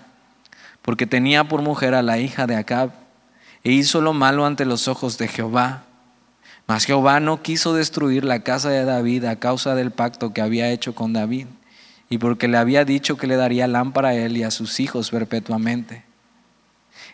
[0.81, 2.91] porque tenía por mujer a la hija de Acab
[3.65, 5.83] e hizo lo malo ante los ojos de Jehová.
[6.71, 10.71] Mas Jehová no quiso destruir la casa de David a causa del pacto que había
[10.71, 11.47] hecho con David
[12.09, 15.09] y porque le había dicho que le daría lámpara a él y a sus hijos
[15.09, 16.05] perpetuamente.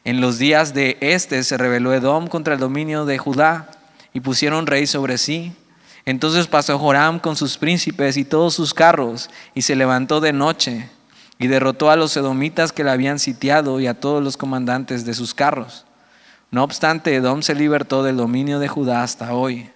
[0.03, 3.71] En los días de este se rebeló Edom contra el dominio de Judá
[4.13, 5.53] y pusieron rey sobre sí.
[6.05, 10.87] Entonces pasó Joram con sus príncipes y todos sus carros y se levantó de noche
[11.39, 15.15] y derrotó a los edomitas que le habían sitiado y a todos los comandantes de
[15.15, 15.86] sus carros.
[16.51, 19.69] No obstante, Edom se libertó del dominio de Judá hasta hoy.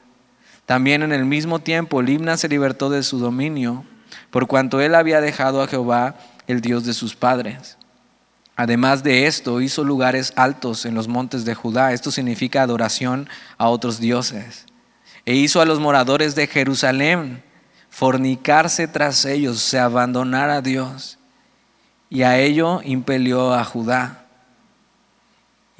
[0.66, 3.84] También en el mismo tiempo Libna se libertó de su dominio,
[4.30, 6.16] por cuanto él había dejado a Jehová,
[6.48, 7.78] el Dios de sus padres.
[8.56, 11.94] Además de esto, hizo lugares altos en los montes de Judá.
[11.94, 14.66] Esto significa adoración a otros dioses.
[15.26, 17.44] E hizo a los moradores de Jerusalén
[17.90, 21.18] fornicarse tras ellos, se abandonar a Dios.
[22.10, 24.21] Y a ello impelió a Judá.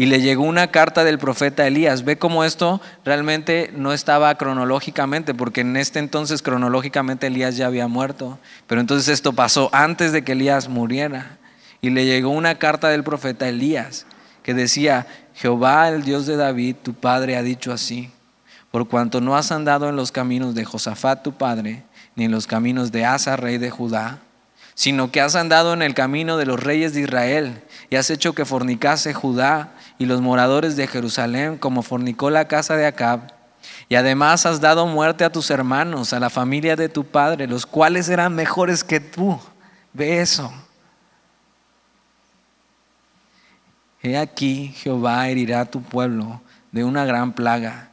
[0.02, 2.04] Y le llegó una carta del profeta Elías.
[2.04, 7.88] Ve cómo esto realmente no estaba cronológicamente, porque en este entonces cronológicamente Elías ya había
[7.88, 8.40] muerto.
[8.66, 11.38] Pero entonces esto pasó antes de que Elías muriera.
[11.82, 14.08] Y le llegó una carta del profeta Elías
[14.42, 18.10] que decía, Jehová, el Dios de David, tu padre, ha dicho así,
[18.72, 21.84] por cuanto no has andado en los caminos de Josafat, tu padre,
[22.16, 24.18] ni en los caminos de Asa, rey de Judá,
[24.74, 28.34] sino que has andado en el camino de los reyes de Israel y has hecho
[28.34, 33.32] que fornicase Judá y los moradores de Jerusalén como fornicó la casa de Acab.
[33.88, 37.68] Y además has dado muerte a tus hermanos, a la familia de tu padre, los
[37.68, 39.40] cuales eran mejores que tú.
[39.94, 40.52] Ve eso.
[44.02, 46.42] He aquí Jehová herirá a tu pueblo
[46.72, 47.92] de una gran plaga,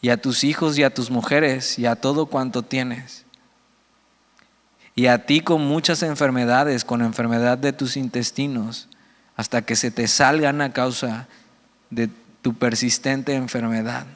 [0.00, 3.26] y a tus hijos y a tus mujeres y a todo cuanto tienes,
[4.94, 8.88] y a ti con muchas enfermedades, con enfermedad de tus intestinos,
[9.36, 11.26] hasta que se te salgan a causa
[11.90, 12.08] de
[12.42, 14.06] tu persistente enfermedad.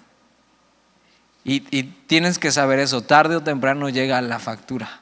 [1.45, 1.61] Y,
[2.07, 5.01] tienes que saber eso, tarde o temprano llega la factura.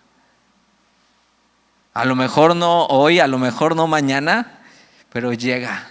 [1.93, 4.61] A lo mejor no hoy, a lo mejor no mañana,
[5.12, 5.89] pero llega.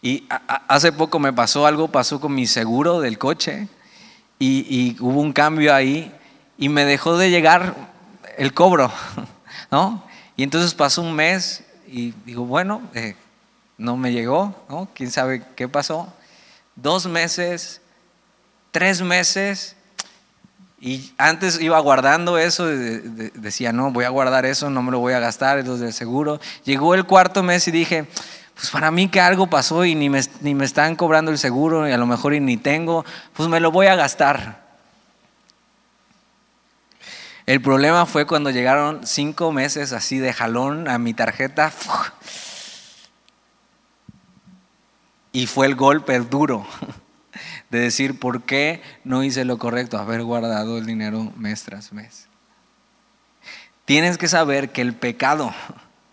[0.00, 0.28] Y
[0.68, 3.68] hace poco me pasó algo, pasó con mi seguro del coche
[4.38, 6.14] y, hubo un cambio ahí
[6.56, 7.74] y me dejó de llegar
[8.38, 8.92] el cobro,
[9.72, 10.04] ¿no?
[10.36, 13.14] Y entonces pasó un mes y digo, bueno, eh,
[13.76, 14.88] no me llegó, ¿no?
[14.94, 16.12] ¿Quién sabe qué pasó?
[16.74, 17.82] Dos meses,
[18.70, 19.76] tres meses,
[20.80, 25.12] y antes iba guardando eso, decía, no, voy a guardar eso, no me lo voy
[25.12, 26.40] a gastar, es del seguro.
[26.64, 28.06] Llegó el cuarto mes y dije,
[28.54, 31.88] pues para mí que algo pasó y ni me, ni me están cobrando el seguro
[31.88, 34.61] y a lo mejor ni tengo, pues me lo voy a gastar.
[37.44, 41.72] El problema fue cuando llegaron cinco meses así de jalón a mi tarjeta
[45.32, 46.66] y fue el golpe duro
[47.70, 49.98] de decir, ¿por qué no hice lo correcto?
[49.98, 52.28] Haber guardado el dinero mes tras mes.
[53.86, 55.52] Tienes que saber que el pecado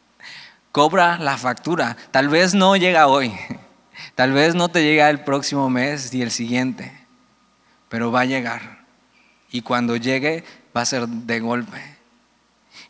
[0.72, 1.96] cobra la factura.
[2.10, 3.34] Tal vez no llega hoy,
[4.16, 6.92] tal vez no te llega el próximo mes y el siguiente,
[7.88, 8.80] pero va a llegar.
[9.52, 10.44] Y cuando llegue
[10.76, 11.98] va a ser de golpe.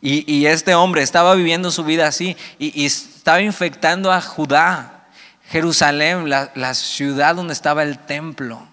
[0.02, 5.00] Y, este hombre estaba viviendo su vida así y estaba infectando a Judá
[5.50, 8.68] Jerusalén, la, ciudad donde estaba el templo.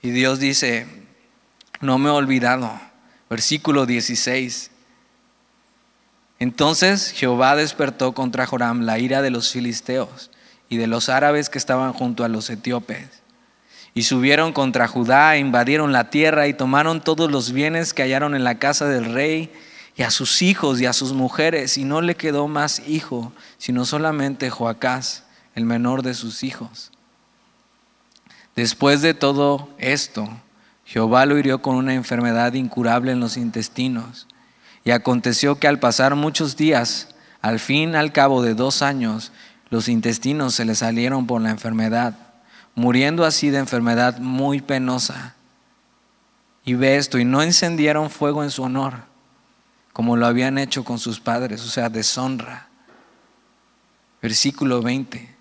[0.00, 0.86] Y Dios dice,
[1.80, 2.80] no me he olvidado.
[3.28, 4.70] Versículo 16.
[6.38, 10.30] Entonces Jehová despertó contra Joram la ira de los filisteos
[10.70, 13.17] y de los árabes que estaban junto a los etíopes.
[13.98, 18.44] Y subieron contra Judá, invadieron la tierra y tomaron todos los bienes que hallaron en
[18.44, 19.52] la casa del rey
[19.96, 23.84] y a sus hijos y a sus mujeres, y no le quedó más hijo, sino
[23.84, 25.24] solamente Joacás,
[25.56, 26.92] el menor de sus hijos.
[28.54, 30.28] Después de todo esto,
[30.84, 34.28] Jehová lo hirió con una enfermedad incurable en los intestinos.
[34.84, 37.08] Y aconteció que al pasar muchos días,
[37.42, 39.32] al fin, al cabo de dos años,
[39.70, 42.27] los intestinos se le salieron por la enfermedad,
[42.78, 45.34] muriendo así de enfermedad muy penosa.
[46.64, 49.08] Y ve esto, y no encendieron fuego en su honor
[49.98, 52.68] como lo habían hecho con sus padres, o sea, deshonra.
[54.22, 55.34] Versículo 20.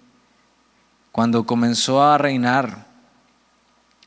[1.11, 2.87] Cuando comenzó a reinar,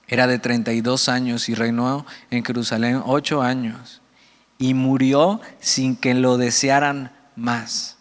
[0.09, 4.03] era de 32 años y reinó en Jerusalén ocho años
[4.59, 7.97] y murió sin que lo desearan más.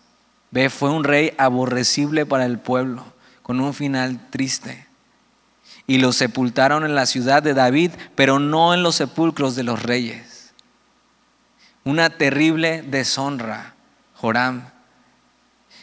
[0.50, 3.06] Ve, fue un rey aborrecible para el pueblo,
[3.44, 4.88] con un final triste.
[5.90, 9.84] Y lo sepultaron en la ciudad de David, pero no en los sepulcros de los
[9.84, 10.40] reyes
[11.90, 13.74] una terrible deshonra,
[14.16, 14.70] Joram,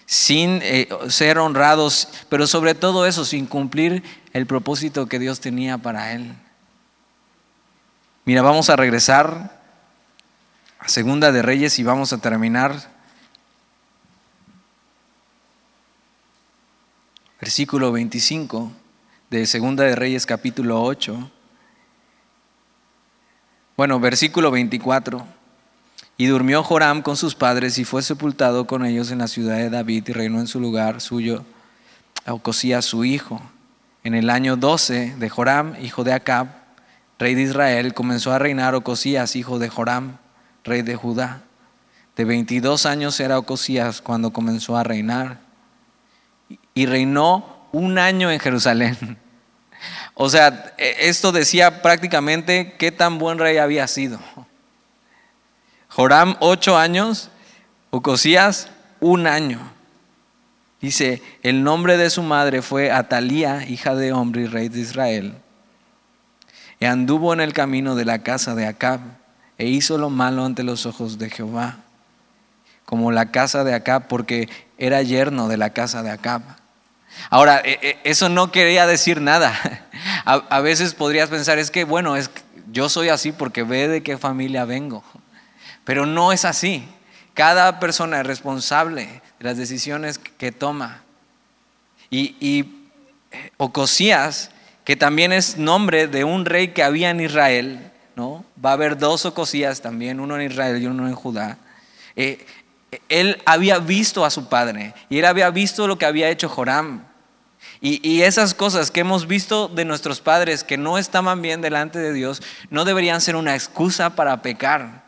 [0.06, 5.78] sin eh, ser honrados, pero sobre todo eso, sin cumplir el propósito que Dios tenía
[5.78, 6.34] para él.
[8.24, 9.60] Mira, vamos a regresar
[10.78, 12.94] a Segunda de Reyes y vamos a terminar.
[17.40, 18.72] Versículo 25
[19.30, 21.30] de Segunda de Reyes capítulo 8.
[23.76, 25.26] Bueno, versículo 24.
[26.16, 29.68] Y durmió Joram con sus padres y fue sepultado con ellos en la ciudad de
[29.68, 31.44] David y reinó en su lugar suyo
[32.26, 33.42] Ocosías su hijo.
[34.04, 36.46] En el año 12 de Joram, hijo de Acab,
[37.18, 40.18] rey de Israel, comenzó a reinar Ocosías, hijo de Joram,
[40.62, 41.42] rey de Judá.
[42.14, 45.40] De 22 años era Ocosías cuando comenzó a reinar.
[46.74, 49.18] Y reinó un año en Jerusalén.
[50.14, 54.18] O sea, e, esto decía prácticamente qué tan buen rey había sido.
[55.88, 57.30] Joram, ocho años,
[57.90, 58.68] Ocosías,
[59.00, 59.60] un año.
[60.80, 65.34] Dice, el nombre de su madre fue Atalía, hija de Omri, rey de Israel.
[66.80, 69.00] Y anduvo en el camino de la casa de Acab
[69.58, 71.78] e hizo lo malo ante los ojos de Jehová,
[72.84, 76.42] como la casa de Acab, porque era yerno de la casa de Acab.
[77.30, 79.54] Ahora, e, e, eso no quería decir nada.
[80.24, 82.30] A, veces podrías pensar, es que, bueno, es,
[82.72, 85.04] yo soy así porque ve de qué familia vengo.
[85.84, 86.88] Pero no es así.
[87.34, 89.04] Cada persona es responsable
[89.38, 91.02] de las decisiones que toma.
[92.10, 92.34] Y,
[93.30, 94.50] eh, Ocosías,
[94.84, 98.44] que también es nombre de un rey que había en Israel, ¿no?
[98.64, 101.58] Va a haber dos Ocosías también, uno en Israel y uno en Judá.
[102.14, 102.44] Eh,
[103.08, 107.04] él había visto a su padre y él había visto lo que había hecho Joram.
[107.80, 112.12] Y, esas cosas que hemos visto de nuestros padres que no estaban bien delante de
[112.12, 115.04] Dios no deberían ser una excusa para pecar,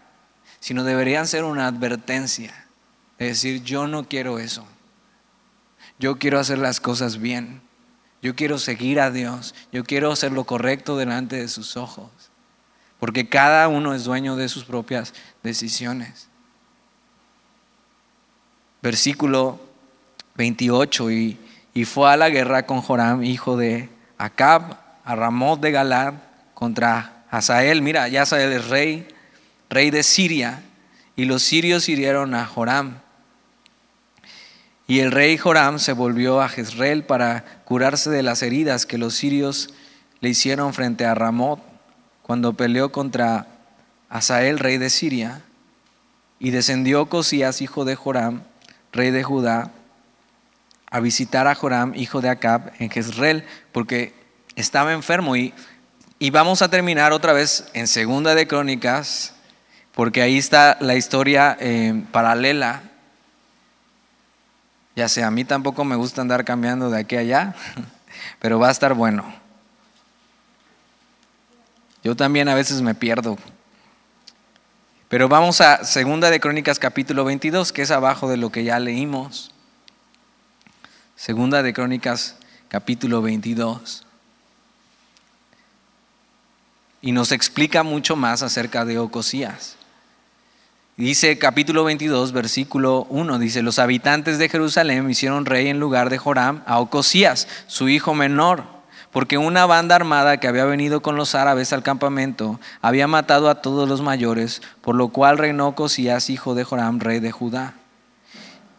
[0.61, 2.67] sino deberían ser una advertencia.
[3.19, 4.67] De decir, yo no quiero eso.
[5.99, 7.63] Yo quiero hacer las cosas bien.
[8.23, 9.55] Yo quiero seguir a Dios.
[9.73, 12.11] Yo quiero hacer lo correcto delante de sus ojos.
[13.01, 16.29] Porque cada uno es dueño de sus propias decisiones.
[18.89, 19.61] Versículo
[20.37, 21.39] 28 y
[21.79, 26.15] y fue a la guerra con Joram, hijo de Acab, a Ramot de Galad,
[26.53, 27.83] contra Hazael.
[27.83, 29.07] Mira, Hazael es rey,
[29.71, 30.65] rey de Siria,
[31.15, 32.99] y los sirios hirieron a Joram.
[34.89, 39.15] Y el rey Joram se volvió a Jezreel para curarse de las heridas que los
[39.15, 39.73] sirios
[40.19, 41.61] le hicieron frente a Ramot
[42.23, 43.47] cuando peleó contra
[44.09, 45.43] Hazael, rey de Siria.
[46.41, 48.43] Y descendió Cosías, hijo de Joram,
[48.93, 49.71] rey de Judá,
[50.91, 54.15] a visitar a Joram, hijo de Acab, en Jezreel, porque
[54.57, 55.37] estaba enfermo.
[55.37, 55.53] Y,
[56.19, 59.35] y vamos a terminar otra vez en Segunda de Crónicas,
[59.95, 62.83] porque ahí está la historia eh, paralela.
[64.97, 67.55] Ya sé, a mí tampoco me gusta andar cambiando de aquí a allá,
[68.41, 69.25] pero va a estar bueno.
[72.03, 73.37] Yo también a veces me pierdo.
[75.09, 78.79] Pero vamos a Segunda de Crónicas capítulo 22, que es abajo de lo que ya
[78.79, 79.51] leímos.
[81.17, 82.37] Segunda de Crónicas,
[82.69, 84.05] capítulo 22.
[87.01, 89.77] Y nos explica mucho más acerca de Ocosías.
[90.99, 96.19] Dice capítulo 22, versículo 1, dice, los habitantes de Jerusalén hicieron rey en lugar de
[96.19, 98.78] Joram a Ocosías, su hijo menor,
[99.13, 103.63] porque una banda armada que había venido con los árabes al campamento había matado a
[103.63, 107.75] todos los mayores, por lo cual reinó Ocosías, hijo de Joram, rey de Judá.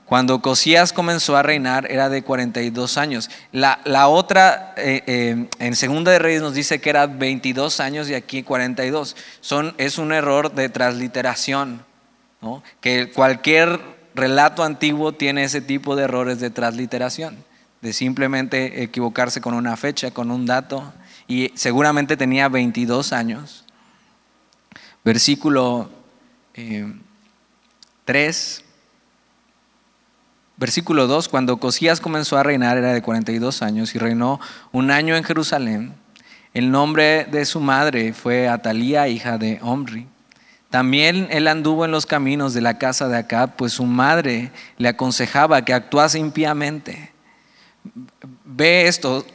[0.09, 3.29] Cuando Cosías comenzó a reinar era de 42 años.
[3.51, 8.09] La, la otra, eh, eh, en Segunda de Reyes nos dice que era 22 años
[8.09, 9.15] y aquí 42.
[9.39, 11.85] Son, es un error de transliteración,
[12.81, 13.79] que cualquier
[14.15, 17.37] relato antiguo tiene ese tipo de errores de transliteración,
[17.81, 20.93] de simplemente equivocarse con una fecha, con un dato,
[21.27, 23.65] y seguramente tenía 22 años.
[25.03, 25.89] Versículo
[28.05, 28.59] 3.
[28.59, 28.69] Eh,
[30.59, 34.41] Versículo 2, cuando Cosías comenzó a reinar era de 42 años y reinó
[34.73, 35.93] un año en Jerusalén.
[36.53, 40.05] El nombre de su madre fue Atalía, hija de Omri.
[40.69, 44.89] También él anduvo en los caminos de la casa de Acab, pues su madre le
[44.89, 47.13] aconsejaba que actuase impíamente.
[48.45, 49.25] Ve esto,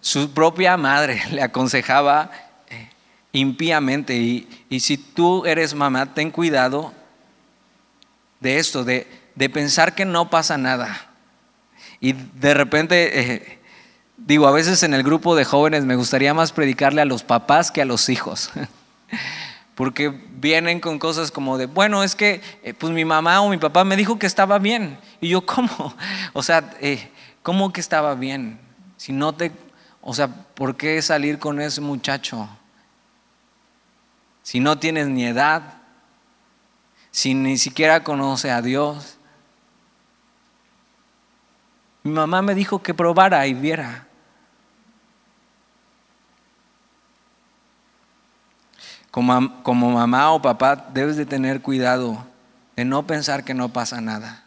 [0.00, 2.30] su propia madre le aconsejaba
[2.68, 2.90] eh,
[3.32, 4.16] impíamente.
[4.16, 6.92] Y, y si tú eres mamá, ten cuidado
[8.40, 11.06] de esto, de de pensar que no pasa nada.
[11.98, 13.58] Y de repente, eh,
[14.18, 17.70] digo, a veces en el grupo de jóvenes me gustaría más predicarle a los papás
[17.70, 18.50] que a los hijos.
[19.74, 23.56] Porque vienen con cosas como de, bueno, es que eh, pues mi mamá o mi
[23.56, 24.98] papá me dijo que estaba bien.
[25.20, 25.94] Y yo, ¿cómo?
[26.32, 27.10] O sea, eh,
[27.42, 28.58] ¿cómo que estaba bien?
[28.96, 29.52] Si no te,
[30.00, 32.48] o sea, ¿por qué salir con ese muchacho?
[34.42, 35.80] Si no tienes ni edad,
[37.10, 39.16] si ni siquiera conoce a Dios.
[42.02, 44.06] Mi mamá me dijo que probara y viera.
[49.10, 52.24] Como, como, mamá o papá debes de tener cuidado
[52.76, 54.44] de no pensar que no pasa nada.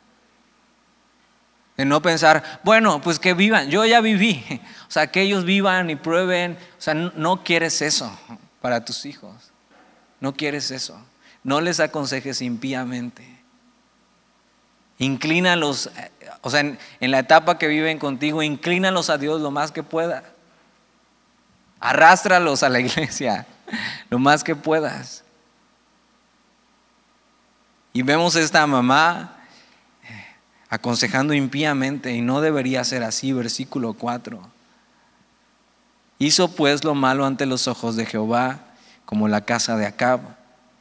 [1.75, 4.43] De no pensar, bueno, pues que vivan, yo ya viví.
[4.87, 6.55] O sea, que ellos vivan y prueben.
[6.77, 8.15] O sea, no, quieres eso
[8.61, 9.51] para tus hijos.
[10.19, 11.03] No quieres eso.
[11.43, 13.27] no les aconsejes impíamente.
[14.99, 15.89] Inclínalos,
[16.41, 19.81] o sea, en, en, la etapa que viven contigo, inclínalos a Dios lo más que
[19.81, 20.23] pueda.
[21.79, 23.47] Arrástralos a la iglesia
[24.09, 25.23] lo más que puedas.
[27.93, 29.37] Y vemos esta mamá
[30.73, 34.41] aconsejando impíamente y no debería ser así, versículo 4.
[36.17, 38.59] Hizo pues lo malo ante los ojos de Jehová,
[39.05, 40.21] como la casa de Acab,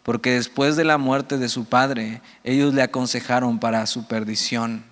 [0.02, 4.84] porque después de la muerte de su padre, ellos le aconsejaron para su perdición.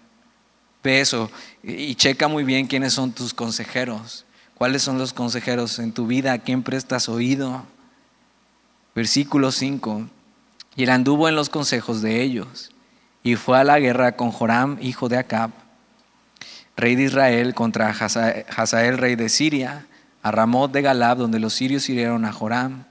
[0.82, 1.30] Ve eso
[1.62, 6.32] y checa muy bien quiénes son tus consejeros, cuáles son los consejeros en tu vida,
[6.34, 7.64] a quién prestas oído.
[9.00, 10.10] Versículo 5.
[10.76, 12.70] Y él anduvo en los consejos de ellos
[13.22, 15.52] y fue a la guerra con Joram, hijo de Acab,
[16.76, 19.86] rey de Israel, contra Hazael, rey de Siria,
[20.22, 22.84] a Ramot de Galab, donde los sirios hirieron a Joram,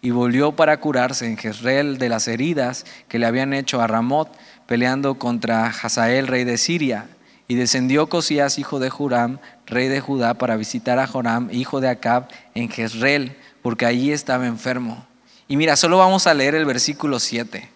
[0.00, 4.36] y volvió para curarse en Jezreel de las heridas que le habían hecho a Ramot,
[4.66, 7.06] peleando contra Hazael, rey de Siria.
[7.46, 11.88] Y descendió Cosías, hijo de Joram, rey de Judá, para visitar a Joram, hijo de
[11.88, 15.06] Acab, en Jezreel, porque allí estaba enfermo.
[15.48, 17.68] Y mira, solo vamos a leer el versículo 7,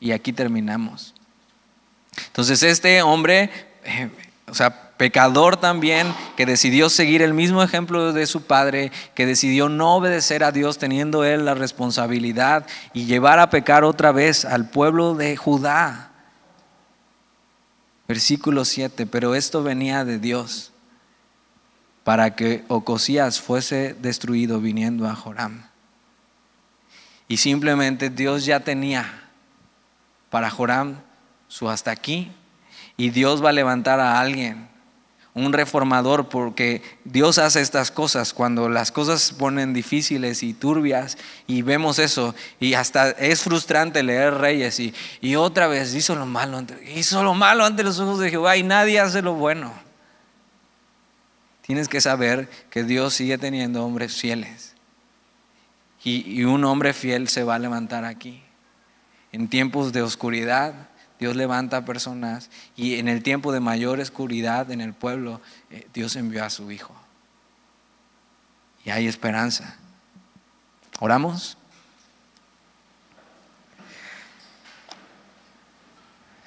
[0.00, 1.14] y aquí terminamos.
[2.26, 3.50] Entonces este hombre,
[3.84, 4.10] eh,
[4.48, 9.68] o sea, pecador también, que decidió seguir el mismo ejemplo de su padre, que decidió
[9.68, 14.68] no obedecer a Dios teniendo él la responsabilidad y llevar a pecar otra vez al
[14.68, 16.12] pueblo de Judá.
[18.06, 20.72] Versículo 7, pero esto venía de Dios
[22.04, 25.71] para que Ocosías fuese destruido viniendo a Joram.
[27.32, 29.10] Y simplemente Dios ya tenía
[30.28, 30.98] para Joram
[31.48, 32.30] su hasta aquí.
[32.98, 34.68] Y Dios va a levantar a alguien,
[35.32, 41.16] un reformador, porque Dios hace estas cosas cuando las cosas se ponen difíciles y turbias
[41.46, 42.34] y vemos eso.
[42.60, 46.62] Y hasta es frustrante leer Reyes y, y otra vez hizo lo malo,
[46.94, 49.72] hizo lo malo ante los ojos de Jehová y nadie hace lo bueno.
[51.62, 54.72] Tienes que saber que Dios sigue teniendo hombres fieles.
[56.04, 58.42] Y, un hombre fiel se va a levantar aquí.
[59.30, 60.74] En tiempos de oscuridad,
[61.20, 65.40] Dios levanta personas y en el tiempo de mayor oscuridad en el pueblo,
[65.70, 66.94] eh, Dios envió a su Hijo.
[68.84, 69.76] Y hay esperanza.
[70.98, 71.56] ¿Oramos?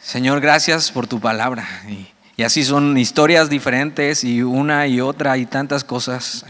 [0.01, 1.65] Señor, gracias por tu palabra.
[1.87, 6.45] Y, y, así son historias diferentes y una y otra y tantas cosas.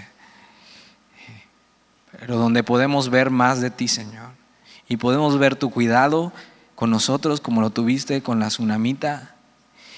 [2.25, 4.29] Pero donde podemos ver más de ti, Señor.
[4.89, 6.33] Y podemos ver tu cuidado
[6.73, 9.35] con nosotros como lo tuviste con la tsunamita.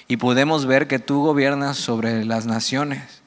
[0.09, 3.21] Y podemos ver que tú gobiernas sobre las naciones.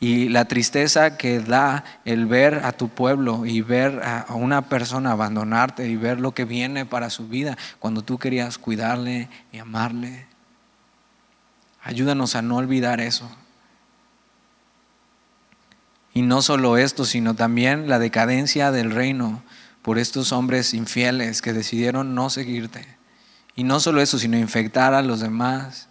[0.00, 5.12] Y la tristeza que da el ver a tu pueblo y ver a una persona
[5.12, 10.26] abandonarte y ver lo que viene para su vida cuando tú querías cuidarle y amarle.
[11.82, 13.30] Ayúdanos a no olvidar eso.
[16.14, 19.42] Y no solo esto, sino también la decadencia del reino
[19.82, 22.86] por estos hombres infieles que decidieron no seguirte.
[23.56, 25.88] Y no solo eso, sino infectar a los demás.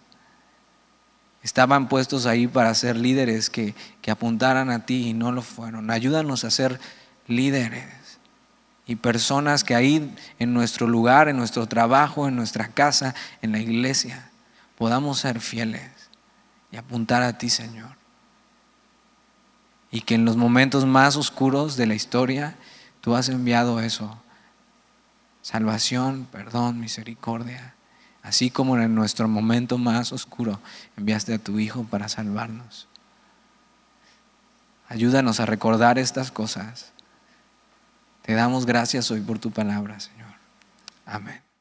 [1.42, 5.90] Estaban puestos ahí para ser líderes que, que apuntaran a ti y no lo fueron.
[5.90, 6.80] Ayúdanos a ser
[7.26, 8.02] líderes
[8.86, 13.58] y personas que ahí en nuestro lugar, en nuestro trabajo, en nuestra casa, en la
[13.58, 14.30] iglesia,
[14.76, 15.90] podamos ser fieles
[16.70, 18.01] y apuntar a ti, Señor.
[19.92, 22.56] Y que en los momentos más oscuros de la historia,
[23.02, 24.16] Tú has enviado eso.
[25.42, 27.74] Salvación, perdón, misericordia.
[28.22, 30.60] Así como en nuestro momento más oscuro
[30.96, 32.86] enviaste a tu Hijo para salvarnos.
[34.88, 36.92] Ayúdanos a recordar estas cosas.
[38.22, 40.30] Te damos gracias hoy por tu palabra, Señor.
[41.04, 41.51] Amén.